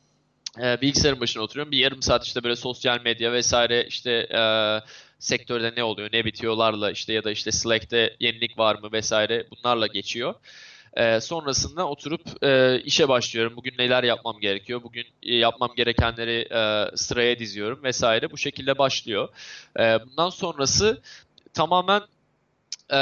[0.62, 1.72] E, bilgisayarın başına oturuyorum.
[1.72, 4.42] Bir yarım saat işte böyle sosyal medya vesaire işte e,
[5.20, 9.88] sektörde ne oluyor, ne bitiyorlarla işte ya da işte Slack'te yenilik var mı vesaire bunlarla
[9.88, 10.34] geçiyor.
[10.98, 13.54] Ee, sonrasında oturup e, işe başlıyorum.
[13.56, 14.84] Bugün neler yapmam gerekiyor?
[14.84, 18.32] Bugün e, yapmam gerekenleri e, sıraya diziyorum vesaire.
[18.32, 19.30] Bu şekilde başlıyor.
[19.80, 21.02] E, bundan sonrası
[21.54, 22.02] tamamen
[22.94, 23.02] e,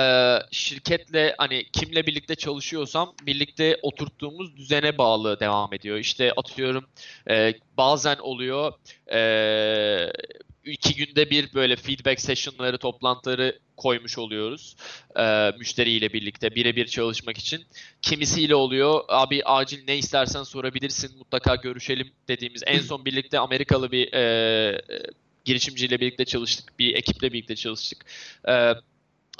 [0.51, 5.97] şirketle hani kimle birlikte çalışıyorsam birlikte oturttuğumuz düzene bağlı devam ediyor.
[5.97, 6.85] İşte atıyorum
[7.29, 8.73] e, bazen oluyor
[9.13, 9.19] e,
[10.71, 14.75] iki günde bir böyle feedback session'ları, toplantıları koymuş oluyoruz
[15.19, 17.65] e, müşteriyle birlikte birebir çalışmak için.
[18.01, 24.13] Kimisiyle oluyor abi acil ne istersen sorabilirsin mutlaka görüşelim dediğimiz en son birlikte Amerikalı bir
[24.13, 24.81] e, e,
[25.45, 28.05] girişimciyle birlikte çalıştık bir ekiple birlikte çalıştık.
[28.47, 28.73] E,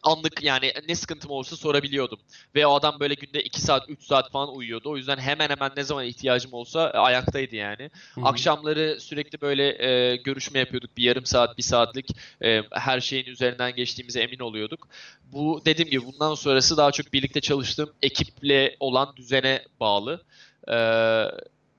[0.03, 2.19] anlık yani ne sıkıntım olursa sorabiliyordum.
[2.55, 4.89] Ve o adam böyle günde 2 saat 3 saat falan uyuyordu.
[4.89, 7.89] O yüzden hemen hemen ne zaman ihtiyacım olsa e, ayaktaydı yani.
[8.15, 8.25] Hı hı.
[8.25, 10.97] Akşamları sürekli böyle e, görüşme yapıyorduk.
[10.97, 12.09] Bir yarım saat, bir saatlik
[12.43, 14.87] e, her şeyin üzerinden geçtiğimize emin oluyorduk.
[15.23, 20.23] Bu dediğim gibi bundan sonrası daha çok birlikte çalıştığım ekiple olan düzene bağlı.
[20.71, 20.77] E,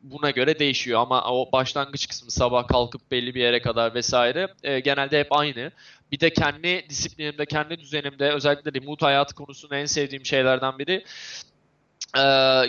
[0.03, 4.81] buna göre değişiyor ama o başlangıç kısmı sabah kalkıp belli bir yere kadar vesaire e,
[4.81, 5.73] genelde hep aynı.
[6.13, 11.05] Bir de kendi disiplinimde, kendi düzenimde özellikle remote hayatı konusunda en sevdiğim şeylerden biri
[12.17, 12.23] e,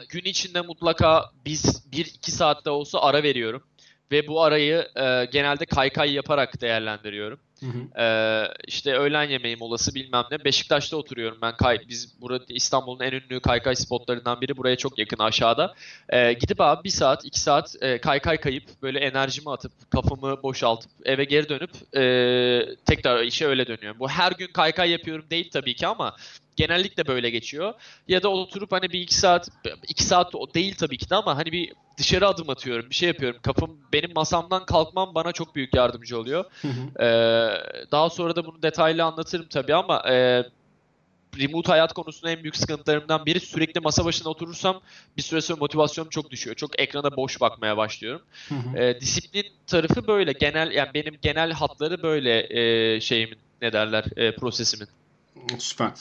[0.09, 3.63] gün içinde mutlaka biz 1-2 saatte olsa ara veriyorum.
[4.11, 7.39] Ve bu arayı e, genelde kaykay yaparak değerlendiriyorum.
[7.59, 8.01] Hı hı.
[8.03, 10.45] Ee, işte öğlen yemeği molası bilmem ne.
[10.45, 11.57] Beşiktaş'ta oturuyorum ben.
[11.57, 14.57] Kay, biz burada İstanbul'un en ünlü kaykay spotlarından biri.
[14.57, 15.73] Buraya çok yakın aşağıda.
[16.09, 20.91] Ee, gidip abi bir saat, iki saat e, kaykay kayıp böyle enerjimi atıp kafamı boşaltıp
[21.05, 23.99] eve geri dönüp e, tekrar işe öyle dönüyorum.
[23.99, 26.15] Bu her gün kaykay yapıyorum değil tabii ki ama
[26.55, 27.73] genellikle böyle geçiyor.
[28.07, 29.49] Ya da oturup hani bir iki saat,
[29.87, 33.07] iki saat o değil tabii ki de ama hani bir dışarı adım atıyorum, bir şey
[33.07, 33.39] yapıyorum.
[33.43, 36.45] Kafam, benim masamdan kalkmam bana çok büyük yardımcı oluyor.
[36.99, 37.48] Ee,
[37.91, 40.43] daha sonra da bunu detaylı anlatırım tabii ama e,
[41.39, 44.81] remote hayat konusunda en büyük sıkıntılarımdan biri sürekli masa başına oturursam
[45.17, 46.55] bir süre sonra motivasyonum çok düşüyor.
[46.55, 48.21] Çok ekrana boş bakmaya başlıyorum.
[48.49, 48.77] Hı hı.
[48.77, 50.31] Ee, disiplin tarafı böyle.
[50.31, 54.87] Genel yani benim genel hatları böyle e, şeyimin ne derler e, prosesimin.
[55.57, 55.91] Süper.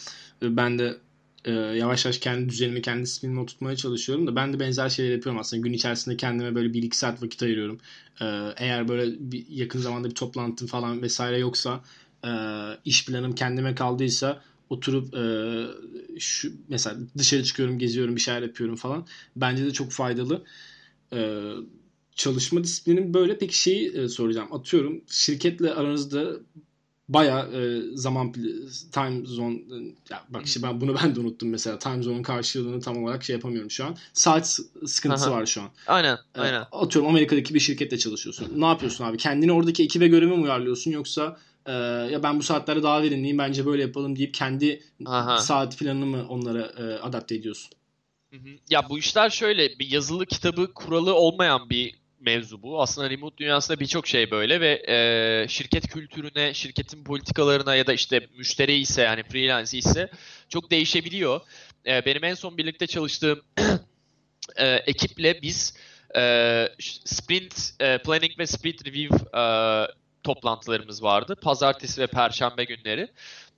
[0.43, 0.97] Ben de
[1.44, 5.40] e, yavaş yavaş kendi düzenimi, kendi disiplinimi oturtmaya çalışıyorum da ben de benzer şeyler yapıyorum
[5.40, 5.62] aslında.
[5.62, 7.81] Gün içerisinde kendime böyle 1-2 saat vakit ayırıyorum.
[8.20, 8.24] E,
[8.57, 11.81] eğer böyle bir, yakın zamanda bir toplantım falan vesaire yoksa
[12.24, 12.31] e,
[12.85, 15.22] iş planım kendime kaldıysa oturup e,
[16.20, 19.07] şu mesela dışarı çıkıyorum, geziyorum, bir şeyler yapıyorum falan.
[19.37, 20.44] Bence de çok faydalı.
[21.12, 21.42] E,
[22.14, 23.38] çalışma disiplinin böyle.
[23.38, 24.53] Peki şeyi e, soracağım.
[24.53, 26.37] Atıyorum şirketle aranızda
[27.09, 28.33] baya e, zaman
[28.92, 29.77] time zone e,
[30.11, 33.37] ya bak işte ben bunu ben de unuttum mesela time zone'un karşılığını tam olarak şey
[33.37, 33.97] yapamıyorum şu an.
[34.12, 35.33] Saat sıkıntısı Aha.
[35.33, 35.68] var şu an.
[35.87, 36.64] Aynen, E, aynen.
[36.73, 38.61] atıyorum Amerika'daki bir şirkette çalışıyorsun.
[38.61, 39.16] Ne yapıyorsun abi?
[39.16, 41.73] Kendini oradaki ekibe göre mi uyarlıyorsun yoksa e,
[42.12, 45.38] ya ben bu saatlerde daha verimliyim bence böyle yapalım deyip kendi Aha.
[45.38, 47.71] saat planını mı onlara e, adapte ediyorsun?
[48.31, 48.49] Hı hı.
[48.71, 52.83] Ya bu işler şöyle bir yazılı kitabı kuralı olmayan bir mevzu bu.
[52.83, 58.26] Aslında remote dünyasında birçok şey böyle ve e, şirket kültürüne, şirketin politikalarına ya da işte
[58.38, 60.11] müşteri ise yani freelance ise
[60.48, 61.40] çok değişebiliyor.
[61.87, 63.42] E, benim en son birlikte çalıştığım
[64.57, 65.76] e, ekiple biz
[66.16, 69.42] e, sprint e, planning ve sprint review e,
[70.22, 71.37] toplantılarımız vardı.
[71.42, 73.09] Pazartesi ve perşembe günleri.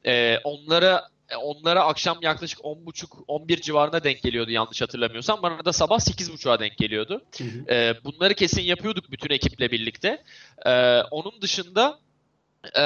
[0.06, 5.42] E, onlara onlara akşam yaklaşık 10.30-11 civarında denk geliyordu yanlış hatırlamıyorsam.
[5.42, 7.22] Bana da sabah 8.30'a denk geliyordu.
[7.38, 7.74] Hı hı.
[7.74, 10.22] E, bunları kesin yapıyorduk bütün ekiple birlikte.
[10.66, 11.98] E, onun dışında
[12.76, 12.82] e,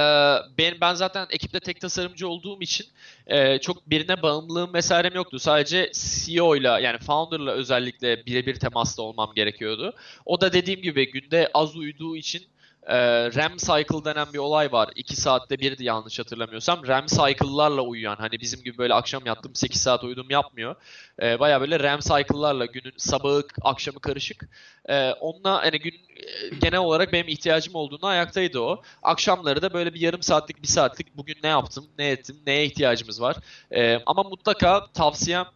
[0.58, 2.86] ben, ben zaten ekipte tek tasarımcı olduğum için
[3.26, 5.38] e, çok birine bağımlılığım vesairem yoktu.
[5.38, 9.94] Sadece CEO ile yani founder'la özellikle birebir temasta olmam gerekiyordu.
[10.26, 12.42] O da dediğim gibi günde az uyuduğu için
[12.86, 12.96] e,
[13.34, 14.90] RAM cycle denen bir olay var.
[14.94, 16.86] 2 saatte birdi yanlış hatırlamıyorsam.
[16.86, 20.76] RAM cycle'larla uyuyan hani bizim gibi böyle akşam yattım 8 saat uyudum yapmıyor.
[21.22, 24.48] E, Baya böyle RAM cycle'larla günün sabahı akşamı karışık.
[24.88, 28.82] E, onunla hani gün e, genel olarak benim ihtiyacım olduğunda ayaktaydı o.
[29.02, 33.20] Akşamları da böyle bir yarım saatlik bir saatlik bugün ne yaptım ne ettim neye ihtiyacımız
[33.20, 33.36] var.
[33.70, 35.46] E, ama mutlaka tavsiyem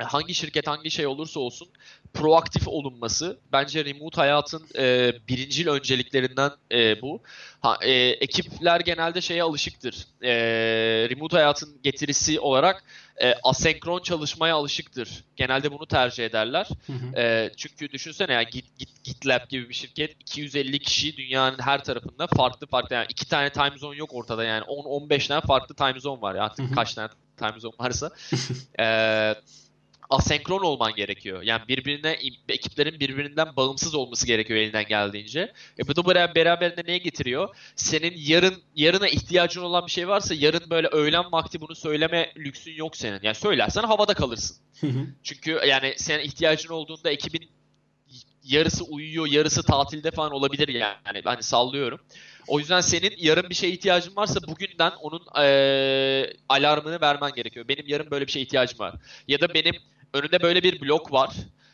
[0.00, 1.68] hangi şirket hangi şey olursa olsun
[2.14, 7.22] proaktif olunması bence remote hayatın e, birincil önceliklerinden e, bu.
[7.60, 10.06] Ha, e, ekipler genelde şeye alışıktır.
[10.22, 10.32] E,
[11.10, 12.84] remote hayatın getirisi olarak
[13.22, 15.24] e, asenkron çalışmaya alışıktır.
[15.36, 16.68] Genelde bunu tercih ederler.
[16.86, 17.20] Hı hı.
[17.20, 22.26] E, çünkü düşünsene ya Git, Git, GitLab gibi bir şirket 250 kişi dünyanın her tarafında
[22.26, 26.22] farklı farklı yani iki tane time zone yok ortada yani 10-15 tane farklı time zone
[26.22, 26.74] var ya artık hı hı.
[26.74, 28.10] kaç tane time zone varsa.
[28.80, 29.34] e,
[30.12, 31.42] asenkron olman gerekiyor.
[31.42, 35.52] Yani birbirine ekiplerin birbirinden bağımsız olması gerekiyor elinden geldiğince.
[35.78, 37.56] E bu da beraberinde neye getiriyor?
[37.76, 42.72] Senin yarın yarına ihtiyacın olan bir şey varsa yarın böyle öğlen vakti bunu söyleme lüksün
[42.72, 43.20] yok senin.
[43.22, 44.56] Yani söylersen havada kalırsın.
[45.22, 47.50] Çünkü yani senin ihtiyacın olduğunda ekibin
[48.44, 51.22] yarısı uyuyor, yarısı tatilde falan olabilir yani.
[51.24, 52.00] Hani sallıyorum.
[52.48, 57.68] O yüzden senin yarın bir şeye ihtiyacın varsa bugünden onun e, alarmını vermen gerekiyor.
[57.68, 58.94] Benim yarın böyle bir şeye ihtiyacım var.
[59.28, 59.74] Ya da benim
[60.14, 61.30] önünde böyle bir blok var.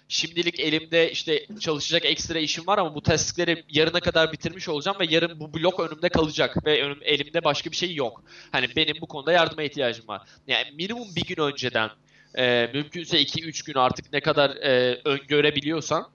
[0.08, 5.06] Şimdilik elimde işte çalışacak ekstra işim var ama bu taskleri yarına kadar bitirmiş olacağım ve
[5.10, 8.22] yarın bu blok önümde kalacak ve önüm, elimde başka bir şey yok.
[8.52, 10.22] Hani benim bu konuda yardıma ihtiyacım var.
[10.46, 11.90] Yani minimum bir gün önceden
[12.34, 16.08] e, mümkünse 2-3 gün artık ne kadar e, öngörebiliyorsan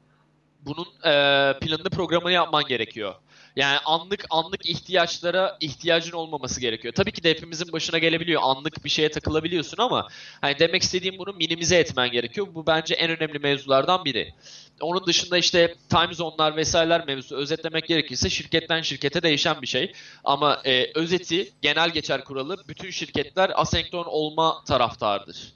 [0.62, 1.12] bunun e,
[1.60, 3.16] planını programını yapman gerekiyor.
[3.56, 6.94] Yani anlık anlık ihtiyaçlara ihtiyacın olmaması gerekiyor.
[6.94, 8.42] Tabii ki de hepimizin başına gelebiliyor.
[8.46, 10.08] Anlık bir şeye takılabiliyorsun ama
[10.42, 12.48] hani demek istediğim bunu minimize etmen gerekiyor.
[12.54, 14.34] Bu bence en önemli mevzulardan biri.
[14.82, 19.94] Onun dışında işte time zone'lar vesaireler mevzusu özetlemek gerekirse şirketten şirkete değişen bir şey.
[20.24, 25.54] Ama e, özeti genel geçer kuralı bütün şirketler asenkron olma taraftardır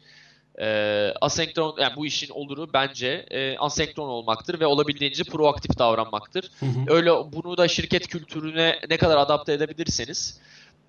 [0.62, 0.68] e,
[1.22, 6.52] asenkron yani bu işin oluru bence e, asenkron olmaktır ve olabildiğince proaktif davranmaktır.
[6.60, 6.80] Hı hı.
[6.88, 10.40] Öyle bunu da şirket kültürüne ne kadar adapte edebilirseniz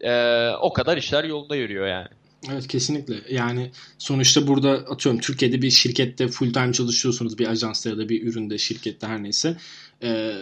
[0.00, 2.08] e, o kadar işler yolunda yürüyor yani.
[2.50, 3.14] Evet kesinlikle.
[3.30, 8.26] Yani sonuçta burada atıyorum Türkiye'de bir şirkette full time çalışıyorsunuz bir ajansta ya da bir
[8.26, 9.56] üründe şirkette her neyse.
[10.02, 10.34] Ee,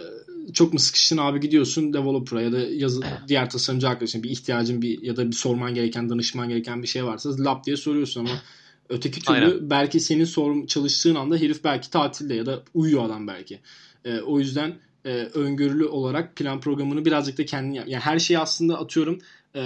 [0.52, 5.02] çok mu sıkıştın abi gidiyorsun developer'a ya da yazı, diğer tasarımcı arkadaşına bir ihtiyacın bir
[5.02, 8.42] ya da bir sorman gereken danışman gereken bir şey varsa lap diye soruyorsun ama
[8.88, 9.70] Öteki türlü Aynen.
[9.70, 13.60] belki senin sorun çalıştığın anda herif belki tatilde ya da uyuyor adam belki.
[14.04, 17.88] E, o yüzden e, öngörülü olarak plan programını birazcık da kendin yap.
[17.88, 19.18] Yani her şeyi aslında atıyorum
[19.54, 19.62] e,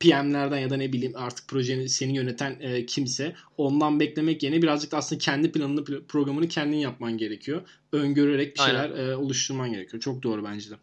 [0.00, 4.92] PM'lerden ya da ne bileyim artık projeni seni yöneten e, kimse ondan beklemek yerine birazcık
[4.92, 7.62] da aslında kendi planını programını kendin yapman gerekiyor.
[7.92, 10.02] Öngörerek bir şeyler e, oluşturman gerekiyor.
[10.02, 10.74] Çok doğru bence de.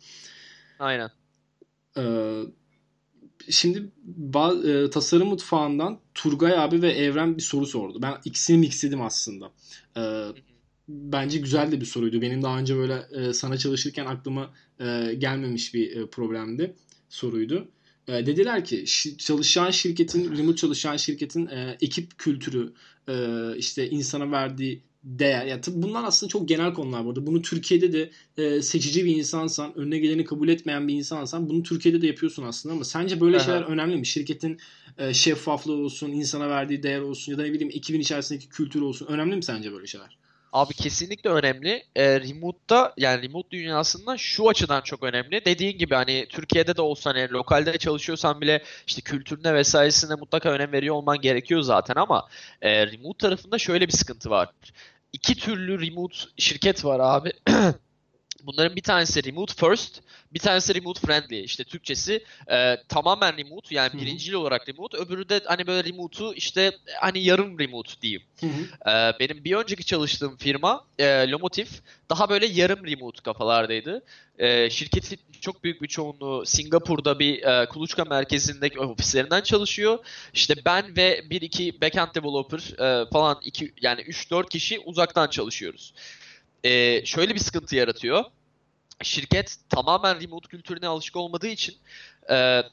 [0.80, 1.10] Aynen.
[1.98, 2.42] Ee,
[3.50, 3.92] şimdi
[4.68, 8.02] e, tasarım mutfağından Turgay abi ve Evren bir soru sordu.
[8.02, 9.52] Ben ikisini mixledim aslında.
[9.98, 10.02] E,
[10.88, 12.22] bence güzel de bir soruydu.
[12.22, 16.76] Benim daha önce böyle e, sana çalışırken aklıma e, gelmemiş bir e, problemdi.
[17.10, 17.68] Soruydu.
[18.08, 18.86] E, dediler ki
[19.18, 22.74] çalışan şirketin, remote çalışan şirketin e, ekip kültürü,
[23.10, 23.16] e,
[23.58, 25.46] işte insana verdiği değer.
[25.46, 27.28] Yani bunlar aslında çok genel konular burada.
[27.28, 32.02] Bunu Türkiye'de de e, seçici bir insansan, önüne geleni kabul etmeyen bir insansan bunu Türkiye'de
[32.02, 33.46] de yapıyorsun aslında ama sence böyle Aha.
[33.46, 34.06] şeyler önemli mi?
[34.06, 34.58] Şirketin
[34.98, 39.06] e, şeffaflığı olsun, insana verdiği değer olsun ya da ne bileyim ekibin içerisindeki kültür olsun.
[39.06, 40.21] Önemli mi sence böyle şeyler?
[40.52, 41.84] Abi kesinlikle önemli.
[41.96, 45.46] E, remote'da yani remote dünyasında şu açıdan çok önemli.
[45.46, 50.72] Dediğin gibi hani Türkiye'de de olsan hani lokalde çalışıyorsan bile işte kültürüne vesairesine mutlaka önem
[50.72, 52.28] veriyor olman gerekiyor zaten ama
[52.62, 54.50] e, remote tarafında şöyle bir sıkıntı var.
[55.14, 57.32] İki türlü remote şirket var abi.
[58.46, 60.02] Bunların bir tanesi remote first,
[60.34, 61.44] bir tanesi remote friendly.
[61.44, 64.98] İşte Türkçesi e, tamamen remote yani birincil olarak remote.
[64.98, 68.22] Öbürü de hani böyle remote'u işte hani yarım remote diyeyim.
[68.88, 71.70] E, benim bir önceki çalıştığım firma e, Lomotif
[72.10, 74.04] daha böyle yarım remote kafalardaydı.
[74.40, 80.00] E, şirketin çok büyük bir çoğunluğu Singapur'da bir e, kuluçka merkezindeki ofislerinden çalışıyor.
[80.34, 85.94] İşte ben ve bir iki backend developer e, falan iki yani 3-4 kişi uzaktan çalışıyoruz
[86.64, 88.24] e, şöyle bir sıkıntı yaratıyor.
[89.04, 91.76] Şirket tamamen remote kültürüne alışık olmadığı için
[92.30, 92.64] e,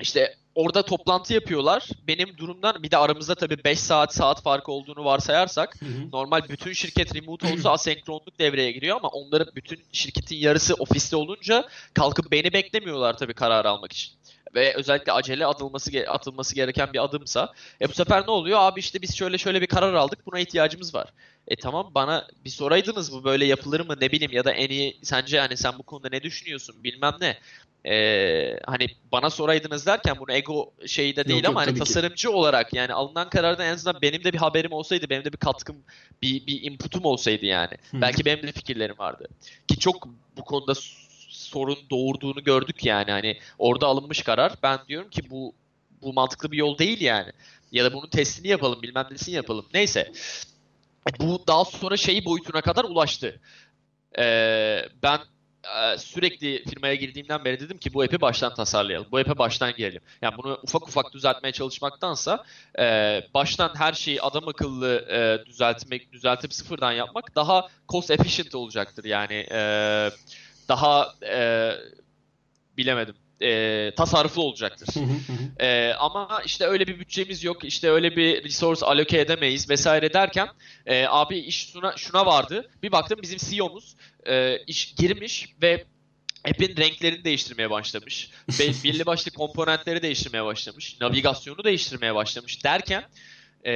[0.00, 1.88] işte orada toplantı yapıyorlar.
[2.08, 6.10] Benim durumdan bir de aramızda tabii 5 saat saat farkı olduğunu varsayarsak hı hı.
[6.12, 11.68] normal bütün şirket remote olsa asenkronluk devreye giriyor ama onların bütün şirketin yarısı ofiste olunca
[11.94, 14.12] kalkıp beni beklemiyorlar tabii karar almak için
[14.54, 18.58] ve özellikle acele atılması atılması gereken bir adımsa e bu sefer ne oluyor?
[18.60, 20.26] Abi işte biz şöyle şöyle bir karar aldık.
[20.26, 21.12] Buna ihtiyacımız var.
[21.48, 24.98] E tamam bana bir soraydınız bu böyle yapılır mı ne bileyim ya da en iyi
[25.02, 27.38] sence hani sen bu konuda ne düşünüyorsun bilmem ne.
[27.86, 32.28] Ee, hani bana soraydınız derken bunu ego şeyi de değil yok, ama yok, hani tasarımcı
[32.28, 32.34] ki.
[32.34, 35.76] olarak yani alınan kararda en azından benim de bir haberim olsaydı benim de bir katkım
[36.22, 37.72] bir, bir inputum olsaydı yani.
[37.90, 38.00] Hı.
[38.00, 39.28] Belki benim de fikirlerim vardı.
[39.68, 40.74] Ki çok bu konuda
[41.44, 44.52] sorun doğurduğunu gördük yani hani orada alınmış karar.
[44.62, 45.54] Ben diyorum ki bu
[46.02, 47.32] bu mantıklı bir yol değil yani.
[47.72, 49.66] Ya da bunun testini yapalım bilmem nesini yapalım.
[49.74, 50.12] Neyse.
[51.20, 53.40] Bu daha sonra şeyi boyutuna kadar ulaştı.
[54.18, 55.18] Ee, ben
[55.64, 59.06] e, sürekli firmaya girdiğimden beri dedim ki bu app'i baştan tasarlayalım.
[59.12, 60.00] Bu app'e baştan girelim.
[60.22, 62.44] Yani bunu ufak ufak düzeltmeye çalışmaktansa
[62.78, 69.04] e, baştan her şeyi adam akıllı e, düzeltmek, düzeltip sıfırdan yapmak daha cost efficient olacaktır.
[69.04, 70.10] Yani e,
[70.68, 71.70] daha e,
[72.76, 74.88] bilemedim e, tasarruflu olacaktır.
[75.60, 80.48] e, ama işte öyle bir bütçemiz yok, işte öyle bir resource aloke edemeyiz vesaire derken
[80.86, 82.70] e, abi iş şuna, şuna vardı.
[82.82, 83.96] Bir baktım bizim CEO'muz
[84.26, 85.84] e, iş girmiş ve
[86.48, 88.30] app'in renklerini değiştirmeye başlamış.
[88.84, 91.00] belli başlı komponentleri değiştirmeye başlamış.
[91.00, 93.04] Navigasyonu değiştirmeye başlamış derken
[93.66, 93.72] e,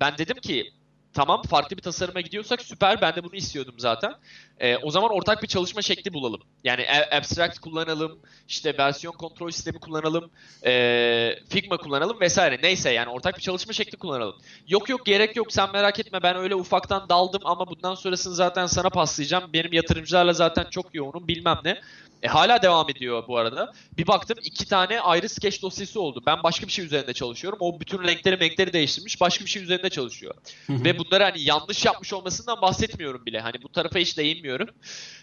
[0.00, 0.72] ben dedim ki
[1.14, 4.14] tamam farklı bir tasarıma gidiyorsak süper ben de bunu istiyordum zaten.
[4.60, 6.40] E, o zaman ortak bir çalışma şekli bulalım.
[6.64, 10.30] Yani abstract kullanalım, işte versiyon kontrol sistemi kullanalım,
[10.66, 12.58] e, Figma kullanalım vesaire.
[12.62, 14.36] Neyse yani ortak bir çalışma şekli kullanalım.
[14.68, 18.66] Yok yok gerek yok sen merak etme ben öyle ufaktan daldım ama bundan sonrasını zaten
[18.66, 19.52] sana paslayacağım.
[19.52, 21.80] Benim yatırımcılarla zaten çok yoğunum bilmem ne.
[22.22, 23.72] E, hala devam ediyor bu arada.
[23.98, 26.22] Bir baktım iki tane ayrı sketch dosyası oldu.
[26.26, 27.58] Ben başka bir şey üzerinde çalışıyorum.
[27.60, 29.20] O bütün renkleri renkleri değiştirmiş.
[29.20, 30.34] Başka bir şey üzerinde çalışıyor.
[30.68, 33.40] Ve bunları hani yanlış yapmış olmasından bahsetmiyorum bile.
[33.40, 34.18] Hani bu tarafa hiç
[34.52, 34.68] değinmiyorum.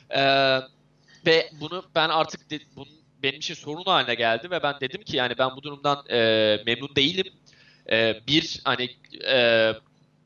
[0.10, 0.60] Ee,
[1.26, 5.18] ve bunu ben artık de, bunun benim için sorun haline geldi ve ben dedim ki
[5.18, 6.18] yani ben bu durumdan e,
[6.66, 7.34] memnun değilim.
[7.92, 8.90] E, bir hani
[9.28, 9.74] e,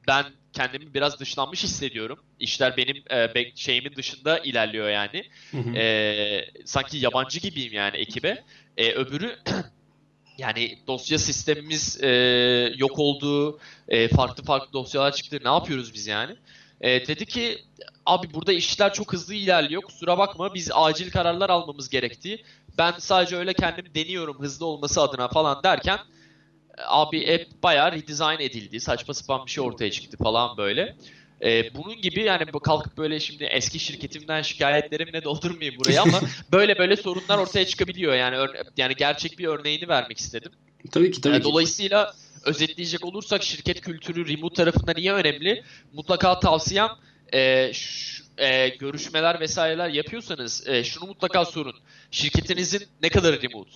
[0.07, 2.19] ben kendimi biraz dışlanmış hissediyorum.
[2.39, 5.23] İşler benim e, şeyimin dışında ilerliyor yani.
[5.51, 5.75] Hı hı.
[5.75, 8.43] E, sanki yabancı gibiyim yani ekibe.
[8.77, 9.39] E, öbürü
[10.37, 12.09] yani dosya sistemimiz e,
[12.77, 13.59] yok oldu.
[13.87, 15.39] E, farklı farklı dosyalar çıktı.
[15.43, 16.35] Ne yapıyoruz biz yani?
[16.81, 17.63] E, dedi ki
[18.05, 19.81] abi burada işler çok hızlı ilerliyor.
[19.81, 22.43] Kusura bakma biz acil kararlar almamız gerekti.
[22.77, 25.99] Ben sadece öyle kendim deniyorum hızlı olması adına falan derken
[26.87, 28.79] abi hep bayağı redesign edildi.
[28.79, 30.95] Saçma sapan bir şey ortaya çıktı falan böyle.
[31.41, 36.95] Ee, bunun gibi yani kalkıp böyle şimdi eski şirketimden şikayetlerimle doldurmayayım burayı ama böyle böyle
[36.95, 38.13] sorunlar ortaya çıkabiliyor.
[38.13, 40.51] Yani yani gerçek bir örneğini vermek istedim.
[40.91, 42.13] Tabii ki tabii ee, Dolayısıyla
[42.45, 45.63] özetleyecek olursak şirket kültürü remote tarafında niye önemli?
[45.93, 46.89] Mutlaka tavsiyem
[47.33, 51.75] e, şu, e, görüşmeler vesaireler yapıyorsanız e, şunu mutlaka sorun.
[52.11, 53.71] Şirketinizin ne kadar remote?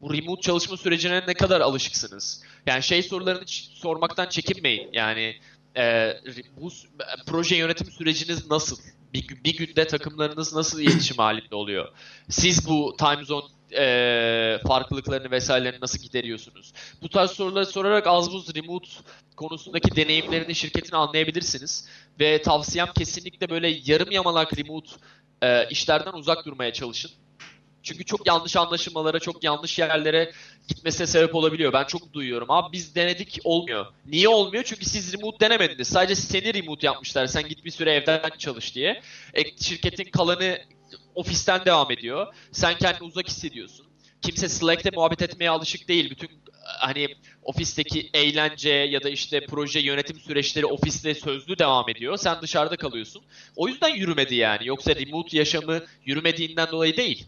[0.00, 2.42] bu remote çalışma sürecine ne kadar alışıksınız?
[2.66, 3.42] Yani şey sorularını
[3.74, 4.88] sormaktan çekinmeyin.
[4.92, 5.36] Yani
[5.76, 6.12] e,
[6.60, 6.70] bu
[7.26, 8.78] proje yönetim süreciniz nasıl?
[9.14, 11.88] Bir, bir günde takımlarınız nasıl iletişim halinde oluyor?
[12.28, 16.72] Siz bu time zone e, farklılıklarını vesairelerini nasıl gideriyorsunuz?
[17.02, 18.88] Bu tarz soruları sorarak az buz remote
[19.36, 21.88] konusundaki deneyimlerini şirketin anlayabilirsiniz.
[22.20, 24.90] Ve tavsiyem kesinlikle böyle yarım yamalak remote
[25.42, 27.10] e, işlerden uzak durmaya çalışın.
[27.82, 30.32] Çünkü çok yanlış anlaşılmalara, çok yanlış yerlere
[30.68, 31.72] gitmesine sebep olabiliyor.
[31.72, 32.50] Ben çok duyuyorum.
[32.50, 33.86] Abi biz denedik olmuyor.
[34.06, 34.64] Niye olmuyor?
[34.64, 35.88] Çünkü siz remote denemediniz.
[35.88, 37.26] Sadece seni remote yapmışlar.
[37.26, 39.02] Sen git bir süre evden çalış diye.
[39.34, 40.58] E, şirketin kalanı
[41.18, 42.26] ofisten devam ediyor.
[42.52, 43.86] Sen kendini uzak hissediyorsun.
[44.22, 46.10] Kimse Slack'te muhabbet etmeye alışık değil.
[46.10, 46.30] Bütün
[46.62, 47.08] hani
[47.42, 52.16] ofisteki eğlence ya da işte proje yönetim süreçleri ofiste sözlü devam ediyor.
[52.16, 53.22] Sen dışarıda kalıyorsun.
[53.56, 54.66] O yüzden yürümedi yani.
[54.66, 57.26] Yoksa remote yaşamı yürümediğinden dolayı değil.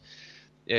[0.70, 0.76] E,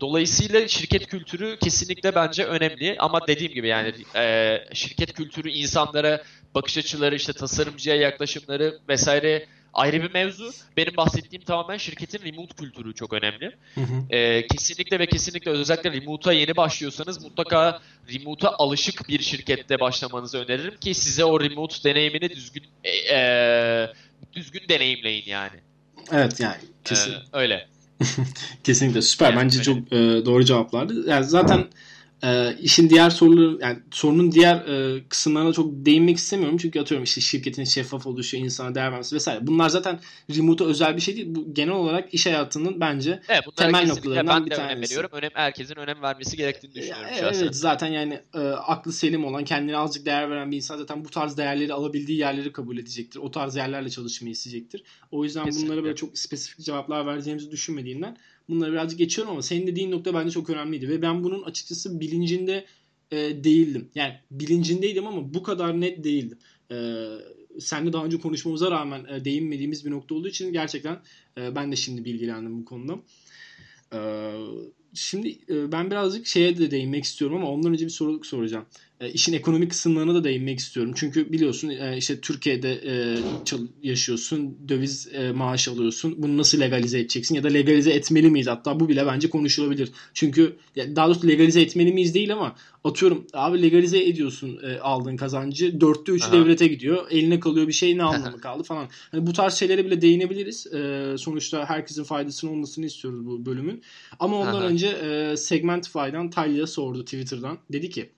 [0.00, 6.22] dolayısıyla şirket kültürü kesinlikle bence önemli ama dediğim gibi yani e, şirket kültürü insanlara
[6.54, 10.50] bakış açıları işte tasarımcıya yaklaşımları vesaire ayrı bir mevzu.
[10.76, 13.56] Benim bahsettiğim tamamen şirketin remote kültürü çok önemli.
[13.74, 14.16] Hı hı.
[14.16, 17.80] E, kesinlikle ve kesinlikle özellikle remote'a yeni başlıyorsanız mutlaka
[18.12, 23.88] remote'a alışık bir şirkette başlamanızı öneririm ki size o remote deneyimini düzgün e, e,
[24.32, 25.60] düzgün deneyimleyin yani.
[26.12, 27.12] Evet yani kesin.
[27.12, 27.68] E, öyle.
[28.64, 29.30] Kesinlikle süper.
[29.30, 29.64] Yani Bence öyle.
[29.64, 31.10] çok e, doğru cevaplardı.
[31.10, 31.66] Yani zaten
[32.24, 36.58] e, işin diğer soruları yani sorunun diğer e, kısımlarına çok değinmek istemiyorum.
[36.58, 39.46] Çünkü atıyorum işte şirketin şeffaf oluşu, insana değer vermesi vesaire.
[39.46, 40.00] Bunlar zaten
[40.36, 41.26] remote'a özel bir şey değil.
[41.30, 44.72] Bu genel olarak iş hayatının bence evet, temel noktalarından ben bir tanesi.
[44.72, 45.10] önem veriyorum.
[45.12, 47.42] Önem, herkesin önem vermesi gerektiğini düşünüyorum ya, şahsen.
[47.42, 51.10] Evet zaten yani e, aklı selim olan, kendine azıcık değer veren bir insan zaten bu
[51.10, 53.20] tarz değerleri alabildiği yerleri kabul edecektir.
[53.20, 54.82] O tarz yerlerle çalışmayı isteyecektir.
[55.10, 55.68] O yüzden Kesinlikle.
[55.68, 58.16] bunlara böyle çok spesifik cevaplar vereceğimizi düşünmediğinden
[58.48, 62.66] bunları birazcık geçiyorum ama senin dediğin nokta bence çok önemliydi ve ben bunun açıkçası bilincinde
[63.10, 63.88] e, değildim.
[63.94, 66.38] Yani bilincindeydim ama bu kadar net değildim.
[66.70, 67.06] E,
[67.60, 71.00] seninle daha önce konuşmamıza rağmen e, değinmediğimiz bir nokta olduğu için gerçekten
[71.38, 72.98] e, ben de şimdi bilgilendim bu konuda.
[73.92, 74.00] E,
[74.94, 78.64] şimdi e, ben birazcık şeye de değinmek istiyorum ama ondan önce bir soru soracağım.
[79.02, 80.92] E, işin ekonomik kısımlarına da değinmek istiyorum.
[80.96, 83.18] Çünkü biliyorsun e, işte Türkiye'de e,
[83.82, 86.14] yaşıyorsun, döviz e, maaş alıyorsun.
[86.18, 88.46] Bunu nasıl legalize edeceksin ya da legalize etmeli miyiz?
[88.46, 89.92] Hatta bu bile bence konuşulabilir.
[90.14, 95.80] Çünkü daha doğrusu legalize etmeli miyiz değil ama atıyorum abi legalize ediyorsun e, aldığın kazancı.
[95.80, 96.32] Dörtte üçü Aha.
[96.32, 97.06] devlete gidiyor.
[97.10, 98.88] Eline kalıyor bir şey ne anlamı kaldı falan.
[99.10, 100.66] Hani bu tarz şeylere bile değinebiliriz.
[100.66, 103.82] E, sonuçta herkesin faydasının olmasını istiyoruz bu bölümün.
[104.20, 104.66] Ama ondan Aha.
[104.66, 107.58] önce e, Segmentify'dan Talya sordu Twitter'dan.
[107.72, 108.10] Dedi ki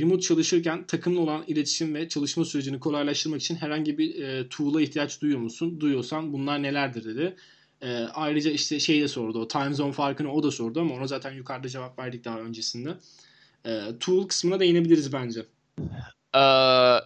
[0.00, 5.20] remote çalışırken takımla olan iletişim ve çalışma sürecini kolaylaştırmak için herhangi bir e, tool'a ihtiyaç
[5.20, 5.80] duyuyor musun?
[5.80, 7.36] Duyuyorsan bunlar nelerdir dedi.
[7.82, 9.40] E, ayrıca işte şey de sordu.
[9.40, 12.94] O time zone farkını o da sordu ama ona zaten yukarıda cevap verdik daha öncesinde.
[13.66, 15.46] E, tool kısmına değinebiliriz bence.
[16.34, 16.98] Ee,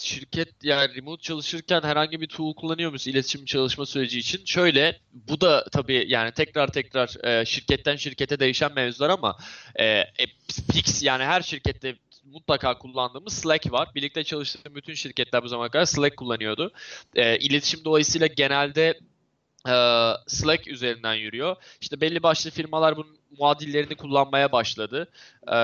[0.00, 4.44] şirket yani remote çalışırken herhangi bir tool kullanıyor musun iletişim çalışma süreci için?
[4.44, 9.36] Şöyle bu da tabii yani tekrar tekrar e, şirketten şirkete değişen mevzular ama
[9.74, 10.26] e, e,
[10.72, 13.88] fix yani her şirkette mutlaka kullandığımız Slack var.
[13.94, 16.72] Birlikte çalıştığım bütün şirketler bu zamana kadar Slack kullanıyordu.
[17.14, 19.00] E, iletişim dolayısıyla genelde
[20.26, 21.56] Slack üzerinden yürüyor.
[21.80, 25.08] İşte belli başlı firmalar bunun muadillerini kullanmaya başladı.
[25.52, 25.58] E,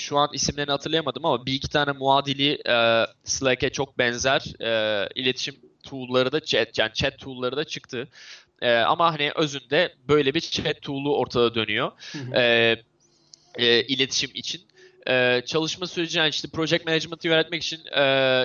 [0.00, 5.56] şu an isimlerini hatırlayamadım ama bir iki tane muadili e, Slack'e çok benzer e, iletişim
[5.82, 8.08] tool'ları da chat yani chat tool'ları da çıktı.
[8.62, 11.92] E, ama hani özünde böyle bir chat tool'u ortada dönüyor.
[13.58, 14.62] E, iletişim için.
[15.08, 18.00] E, çalışma süreci yani işte project management'ı yönetmek için e,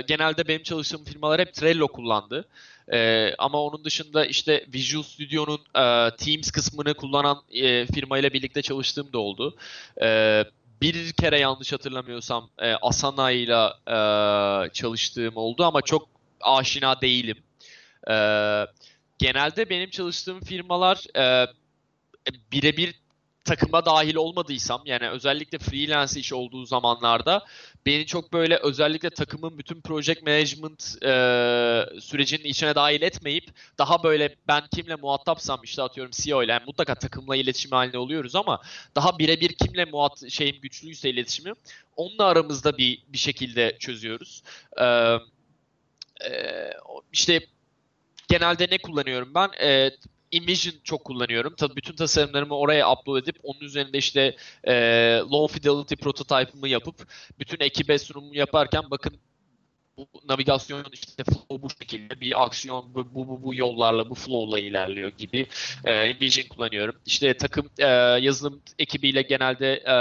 [0.08, 2.48] genelde benim çalıştığım firmalar hep Trello kullandı.
[2.94, 9.14] E, ama onun dışında işte Visual Studio'nun e, Teams kısmını kullanan e, firmayla birlikte çalıştığım
[9.14, 9.58] da oldu.
[10.02, 10.44] E,
[10.82, 13.98] bir kere yanlış hatırlamıyorsam e, Asana ile e,
[14.74, 16.10] çalıştığım oldu ama çok
[16.42, 17.38] aşina değilim.
[18.10, 18.16] E,
[19.18, 21.48] genelde benim çalıştığım firmalar e,
[22.52, 22.96] birebir
[23.50, 27.46] takıma dahil olmadıysam yani özellikle freelance iş olduğu zamanlarda
[27.86, 31.12] beni çok böyle özellikle takımın bütün project management e,
[32.02, 36.96] sürecinin içine dahil etmeyip daha böyle ben kimle muhatapsam işte atıyorum CEO ile yani mutlaka
[36.96, 38.62] takımla iletişim halinde oluyoruz ama
[38.96, 41.56] daha birebir kimle muhat şeyim güçlüyse iletişimim
[41.96, 44.44] onunla aramızda bir bir şekilde çözüyoruz.
[44.78, 46.72] E, e,
[47.14, 47.42] işte
[48.28, 49.50] genelde ne kullanıyorum ben?
[49.62, 49.92] E,
[50.32, 51.56] InVision çok kullanıyorum.
[51.58, 54.74] Tabii bütün tasarımlarımı oraya upload edip onun üzerinde işte e,
[55.32, 57.08] low fidelity prototype'ımı yapıp
[57.40, 59.14] bütün ekibe sunumu yaparken bakın
[59.98, 64.60] bu navigasyon işte flow bu şekilde bir aksiyon bu bu, bu, bu yollarla bu flow'la
[64.60, 65.48] ilerliyor gibi
[65.86, 66.96] e, InVision kullanıyorum.
[67.06, 67.88] İşte takım e,
[68.22, 69.96] yazılım ekibiyle genelde e,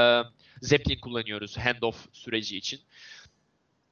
[0.62, 2.80] Zeppelin kullanıyoruz handoff süreci için.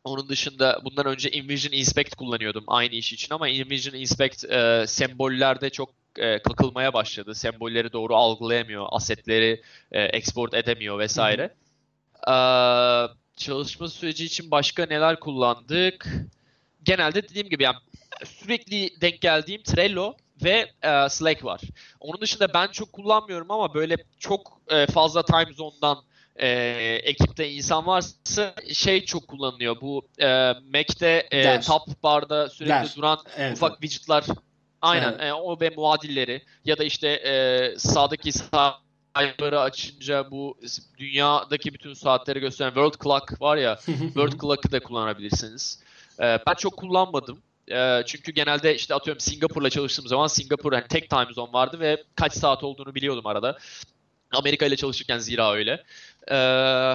[0.05, 5.70] Onun dışında bundan önce InVision Inspect kullanıyordum aynı iş için ama InVision Inspect e, sembollerde
[5.70, 7.34] çok e, kakılmaya başladı.
[7.34, 9.62] Sembolleri doğru algılayamıyor, asetleri
[9.92, 11.54] e, export edemiyor vesaire.
[12.28, 12.34] E,
[13.36, 16.06] çalışma süreci için başka neler kullandık?
[16.82, 17.76] Genelde dediğim gibi yani
[18.24, 20.14] sürekli denk geldiğim Trello
[20.44, 21.60] ve e, Slack var.
[22.00, 25.98] Onun dışında ben çok kullanmıyorum ama böyle çok e, fazla time zone'dan
[26.36, 26.48] e,
[27.02, 29.80] ekipte insan varsa şey çok kullanılıyor.
[29.80, 31.66] Bu e, Mac'te e, Ders.
[31.66, 32.96] top barda sürekli Ders.
[32.96, 34.24] duran Evet, ufak widgetlar
[34.82, 35.22] aynen Evet.
[35.22, 40.58] e, o ve muadilleri ya da işte e, sağdaki sayfaları açınca bu
[40.98, 45.82] dünyadaki bütün saatleri gösteren World Clock var ya World Clock'ı da kullanabilirsiniz.
[46.20, 47.42] E, ben çok kullanmadım.
[47.70, 52.04] E, çünkü genelde işte atıyorum Singapur'la çalıştığım zaman Singapur hani tek time zone vardı ve
[52.14, 53.58] kaç saat olduğunu biliyordum arada.
[54.32, 55.84] Amerika ile çalışırken zira öyle.
[56.30, 56.94] Ee,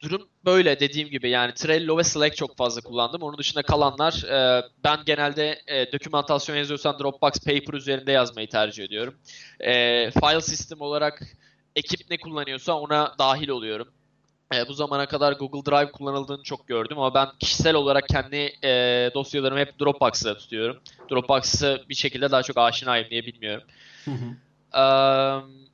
[0.00, 3.22] durum böyle dediğim gibi yani Trello ve Slack çok fazla kullandım.
[3.22, 9.14] Onun dışında kalanlar e, ben genelde e, dokümantasyon yazıyorsam Dropbox Paper üzerinde yazmayı tercih ediyorum.
[9.60, 11.22] E, file system olarak
[11.76, 13.88] ekip ne kullanıyorsa ona dahil oluyorum.
[14.54, 18.70] E, bu zamana kadar Google Drive kullanıldığını çok gördüm ama ben kişisel olarak kendi e,
[19.14, 20.80] dosyalarımı hep Dropbox'ta tutuyorum.
[21.10, 23.64] Dropbox'a bir şekilde daha çok aşinayım diye bilmiyorum.
[24.04, 24.24] Hı hı.
[24.74, 25.67] Eee,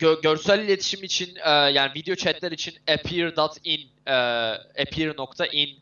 [0.00, 4.12] gö- görsel iletişim için e, yani video chatler için appear.in e,
[4.82, 5.78] appear.in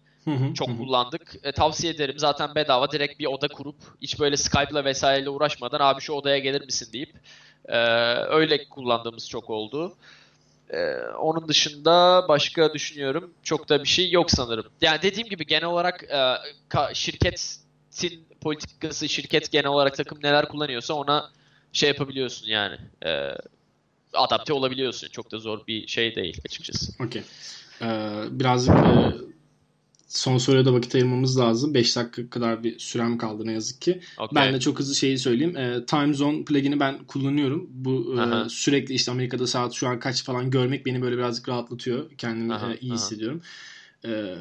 [0.54, 1.34] çok kullandık.
[1.42, 2.18] E, tavsiye ederim.
[2.18, 6.64] Zaten bedava direkt bir oda kurup hiç böyle Skype'la vesaireyle uğraşmadan abi şu odaya gelir
[6.64, 7.12] misin deyip
[7.68, 7.78] e,
[8.14, 9.96] öyle kullandığımız çok oldu.
[10.70, 14.66] E, onun dışında başka düşünüyorum çok da bir şey yok sanırım.
[14.80, 16.16] Yani dediğim gibi genel olarak e,
[16.70, 21.30] ka- şirketin politikası, şirket genel olarak takım neler kullanıyorsa ona
[21.72, 22.76] şey yapabiliyorsun yani.
[23.06, 23.10] E,
[24.16, 25.08] adapte olabiliyorsun.
[25.08, 26.92] Çok da zor bir şey değil açıkçası.
[27.04, 27.22] Okey.
[27.82, 29.12] Ee, birazcık e,
[30.08, 31.74] son soruya da vakit ayırmamız lazım.
[31.74, 34.00] 5 dakika kadar bir sürem kaldı ne yazık ki.
[34.18, 34.44] Okay.
[34.44, 35.56] Ben de çok hızlı şeyi söyleyeyim.
[35.56, 37.66] E, Time Zone plugin'i ben kullanıyorum.
[37.70, 42.10] Bu e, sürekli işte Amerika'da saat şu an kaç falan görmek beni böyle birazcık rahatlatıyor.
[42.18, 42.98] Kendimi Aha, e, iyi aha.
[42.98, 43.40] hissediyorum.
[44.04, 44.34] E,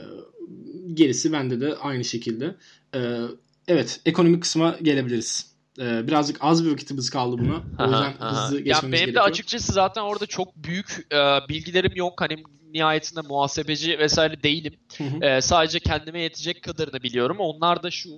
[0.93, 2.55] gerisi bende de aynı şekilde.
[2.95, 3.19] E,
[3.67, 5.54] evet ekonomik kısma gelebiliriz.
[5.79, 7.55] E, birazcık az bir vakitimiz kaldı buna.
[7.79, 9.15] O yüzden hızlı Ya geçmemiz benim gerekiyor.
[9.15, 11.17] de açıkçası zaten orada çok büyük e,
[11.49, 12.21] bilgilerim yok.
[12.21, 14.73] Hani nihayetinde muhasebeci vesaire değilim.
[14.97, 15.25] Hı hı.
[15.25, 17.37] E, sadece kendime yetecek kadarını biliyorum.
[17.39, 18.09] Onlar da şu.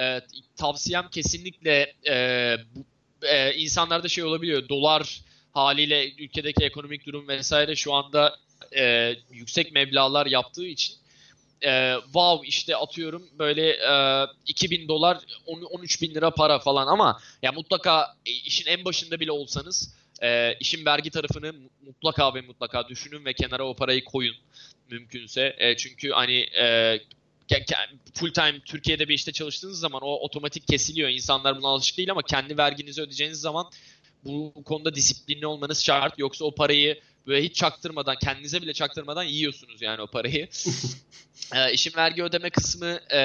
[0.00, 0.20] e,
[0.56, 2.84] tavsiyem kesinlikle e, bu,
[3.26, 4.68] e, insanlarda şey olabiliyor.
[4.68, 5.20] Dolar
[5.52, 8.36] haliyle ülkedeki ekonomik durum vesaire şu anda
[8.76, 10.94] e, yüksek meblağlar yaptığı için
[11.62, 17.20] e, wow işte atıyorum böyle e, 2000 dolar 10, 13 bin lira para falan ama
[17.42, 21.54] ya mutlaka e, işin en başında bile olsanız e, işin vergi tarafını
[21.86, 24.36] mutlaka ve mutlaka düşünün ve kenara o parayı koyun
[24.90, 25.56] mümkünse.
[25.58, 26.98] E, çünkü hani e,
[28.14, 31.08] full time Türkiye'de bir işte çalıştığınız zaman o otomatik kesiliyor.
[31.08, 33.70] İnsanlar buna alışık değil ama kendi verginizi ödeyeceğiniz zaman
[34.24, 36.18] bu konuda disiplinli olmanız şart.
[36.18, 40.48] Yoksa o parayı böyle hiç çaktırmadan, kendinize bile çaktırmadan yiyorsunuz yani o parayı.
[41.54, 43.20] e, işin vergi ödeme kısmı e,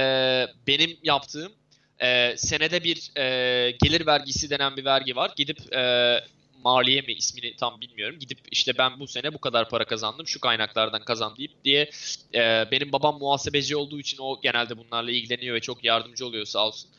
[0.68, 1.51] benim yaptığım
[1.99, 5.32] e, senede bir e, gelir vergisi denen bir vergi var.
[5.36, 6.20] Gidip e,
[6.64, 8.20] maliye mi ismini tam bilmiyorum.
[8.20, 11.89] Gidip işte ben bu sene bu kadar para kazandım, şu kaynaklardan kazandım deyip diye
[12.34, 16.68] e, benim babam muhasebeci olduğu için o genelde bunlarla ilgileniyor ve çok yardımcı oluyor sağ
[16.68, 16.89] olsun.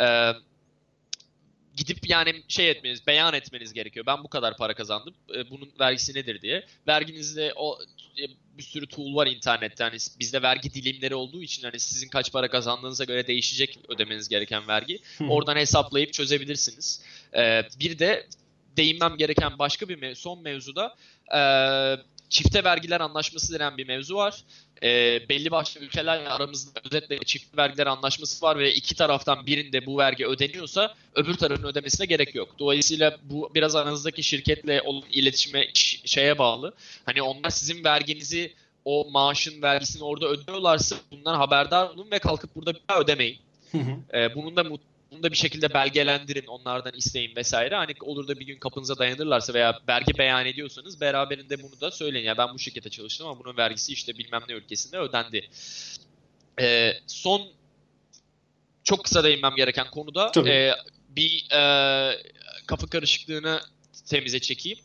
[0.00, 0.32] E,
[1.76, 4.06] gidip yani şey etmeniz, beyan etmeniz gerekiyor.
[4.06, 5.14] Ben bu kadar para kazandım.
[5.34, 6.66] e, bunun vergisi nedir diye.
[6.88, 7.78] Verginizde o
[8.18, 8.24] e,
[8.58, 9.84] bir sürü tool var internette.
[9.84, 14.68] Hani bizde vergi dilimleri olduğu için hani sizin kaç para kazandığınıza göre değişecek ödemeniz gereken
[14.68, 15.00] vergi.
[15.28, 17.02] Oradan hesaplayıp çözebilirsiniz.
[17.36, 18.26] E, bir de
[18.76, 20.96] değinmem gereken başka bir son mevzuda
[21.34, 21.40] e,
[22.32, 24.44] çifte vergiler anlaşması denen bir mevzu var.
[24.82, 24.88] E,
[25.28, 30.26] belli başlı ülkelerle aramızda özetle çift vergiler anlaşması var ve iki taraftan birinde bu vergi
[30.26, 32.48] ödeniyorsa öbür tarafın ödemesine gerek yok.
[32.58, 35.68] Dolayısıyla bu biraz aranızdaki şirketle olan iletişime
[36.04, 36.74] şeye bağlı.
[37.06, 38.54] Hani onlar sizin verginizi
[38.84, 43.38] o maaşın vergisini orada ödüyorlarsa bundan haberdar olun ve kalkıp burada bir daha ödemeyin.
[43.72, 44.18] Hı hı.
[44.18, 47.74] Ee, bunun da mut- bunu da bir şekilde belgelendirin, onlardan isteyin vesaire.
[47.74, 52.24] Hani olur da bir gün kapınıza dayanırlarsa veya vergi beyan ediyorsanız beraberinde bunu da söyleyin.
[52.24, 55.48] Ya ben bu şirkete çalıştım ama bunun vergisi işte bilmem ne ülkesinde ödendi.
[56.60, 57.42] Ee, son
[58.84, 60.50] çok kısa değinmem gereken konuda Tabii.
[60.50, 60.74] e,
[61.08, 61.62] bir e,
[62.66, 63.60] kafa karışıklığını
[64.06, 64.78] temize çekeyim.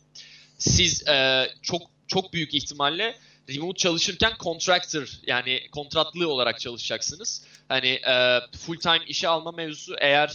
[0.58, 3.18] Siz e, çok çok büyük ihtimalle
[3.48, 7.44] remote çalışırken contractor yani kontratlı olarak çalışacaksınız.
[7.68, 10.32] Hani e, full time işe alma mevzusu eğer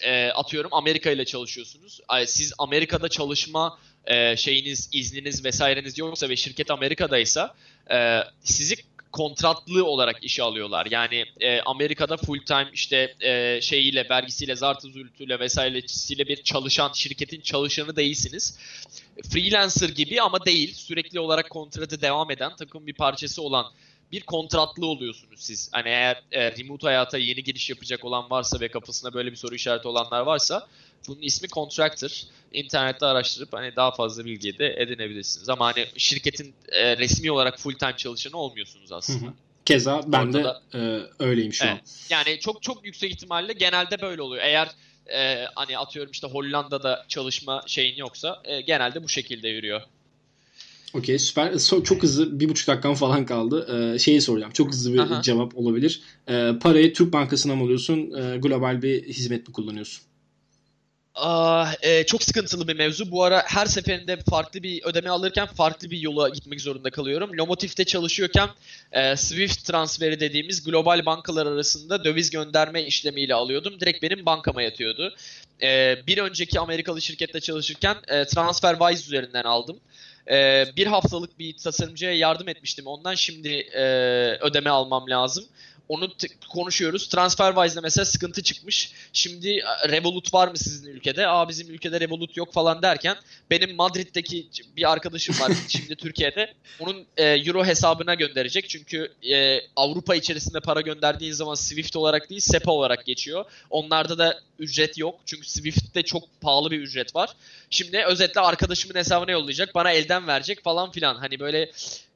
[0.00, 2.00] e, atıyorum Amerika ile çalışıyorsunuz.
[2.26, 7.54] Siz Amerika'da çalışma e, şeyiniz, izniniz vesaireniz yoksa ve şirket Amerika'daysa
[7.90, 8.76] e, sizi
[9.12, 10.86] kontratlı olarak işe alıyorlar.
[10.90, 17.40] Yani e, Amerika'da full time işte e, şeyiyle, vergisiyle, zartı zürtüyle vesairesiyle bir çalışan, şirketin
[17.40, 18.58] çalışanı değilsiniz.
[19.22, 20.74] Freelancer gibi ama değil.
[20.74, 23.66] Sürekli olarak kontratı devam eden, takım bir parçası olan
[24.12, 25.68] bir kontratlı oluyorsunuz siz.
[25.72, 29.54] Hani eğer e, remote hayata yeni giriş yapacak olan varsa ve kafasında böyle bir soru
[29.54, 30.66] işareti olanlar varsa
[31.08, 32.10] bunun ismi contractor.
[32.52, 35.48] İnternette araştırıp hani daha fazla bilgi de edinebilirsiniz.
[35.48, 39.26] Ama hani şirketin e, resmi olarak full time çalışanı olmuyorsunuz Hı aslında.
[39.26, 39.32] hı.
[39.64, 41.74] Keza ben de Ortada- e, öyleyim şu Evet.
[41.74, 41.80] an.
[42.10, 44.42] Yani çok çok yüksek ihtimalle genelde böyle oluyor.
[44.44, 44.68] Eğer
[45.14, 49.82] e, hani atıyorum işte Hollanda'da çalışma şeyin yoksa e, genelde bu şekilde yürüyor.
[50.94, 51.52] Okey süper.
[51.52, 53.92] So- çok hızlı bir buçuk dakikam falan kaldı.
[53.94, 54.52] Ee, şeyi soracağım.
[54.52, 55.22] Çok hızlı bir Aha.
[55.22, 56.00] cevap olabilir.
[56.28, 57.98] Ee, parayı Türk Bankası'na mı alıyorsun?
[57.98, 60.09] e, global bir hizmet mi kullanıyorsun?
[61.14, 63.10] Aa, e, çok sıkıntılı bir mevzu.
[63.10, 67.30] Bu ara her seferinde farklı bir ödeme alırken farklı bir yola gitmek zorunda kalıyorum.
[67.38, 68.48] Lomotif'te çalışıyorken
[68.92, 73.80] e, Swift transferi dediğimiz global bankalar arasında döviz gönderme işlemiyle alıyordum.
[73.80, 75.14] Direkt benim bankama yatıyordu.
[75.62, 79.80] E, bir önceki Amerikalı şirkette çalışırken e, TransferWise üzerinden aldım.
[80.30, 82.86] E, bir haftalık bir tasarımcıya yardım etmiştim.
[82.86, 83.82] Ondan şimdi e,
[84.40, 85.44] ödeme almam lazım.
[85.90, 87.08] Onu t- konuşuyoruz.
[87.08, 88.92] TransferWise'da mesela sıkıntı çıkmış.
[89.12, 91.28] Şimdi Revolut var mı sizin ülkede?
[91.28, 93.16] Aa bizim ülkede Revolut yok falan derken
[93.50, 96.54] benim Madrid'deki bir arkadaşım var şimdi Türkiye'de.
[96.80, 98.68] Onun e, euro hesabına gönderecek.
[98.68, 103.44] Çünkü e, Avrupa içerisinde para gönderdiğin zaman Swift olarak değil SEPA olarak geçiyor.
[103.70, 105.20] Onlarda da ücret yok.
[105.26, 107.30] Çünkü Swift'te çok pahalı bir ücret var.
[107.70, 109.74] Şimdi özetle arkadaşımın hesabına yollayacak.
[109.74, 111.14] Bana elden verecek falan filan.
[111.16, 111.70] Hani böyle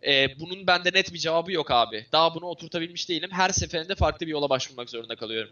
[0.07, 2.07] e, bunun bende net bir cevabı yok abi.
[2.12, 3.30] Daha bunu oturtabilmiş değilim.
[3.32, 5.51] Her seferinde farklı bir yola başvurmak zorunda kalıyorum.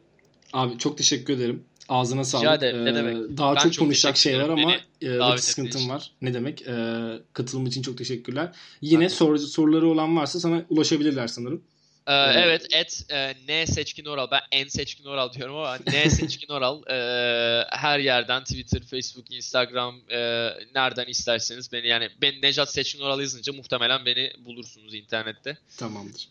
[0.53, 1.65] Abi çok teşekkür ederim.
[1.89, 2.45] Ağzına sağlık.
[2.45, 3.39] Rica ederim, ne Ee, demek.
[3.39, 5.91] Daha Ben çok çok konuşacak şeyler ama e, ettiğin sıkıntım için.
[5.91, 6.11] var.
[6.23, 6.63] Ne demek?
[6.63, 6.95] Ee,
[7.33, 8.53] katılım için çok teşekkürler.
[8.81, 11.63] Yine soru, soruları olan varsa sana ulaşabilirler sanırım.
[12.07, 14.31] Ee, evet, et e, N seçkin oral.
[14.31, 16.83] Ben en seçkin oral diyorum ama N seçkin oral.
[16.91, 16.97] e,
[17.71, 20.19] her yerden Twitter, Facebook, Instagram e,
[20.75, 25.59] nereden isterseniz beni yani ben Necat seçkin oral yazınca muhtemelen beni bulursunuz internette.
[25.77, 26.29] Tamamdır.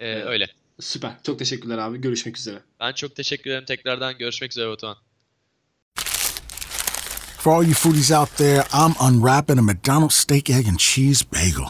[0.00, 0.26] E, Evet.
[0.26, 0.46] Öyle.
[0.80, 1.12] Süper.
[1.26, 2.00] Çok teşekkürler abi.
[2.00, 2.58] Görüşmek üzere.
[2.80, 4.18] Ben çok teşekkür ederim tekrardan.
[4.18, 4.96] Görüşmek üzere Batuhan.
[7.38, 11.68] For all you foodies out there, I'm unwrapping a McDonald's steak, egg, and cheese bagel.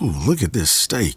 [0.00, 1.16] Ooh, look at this steak.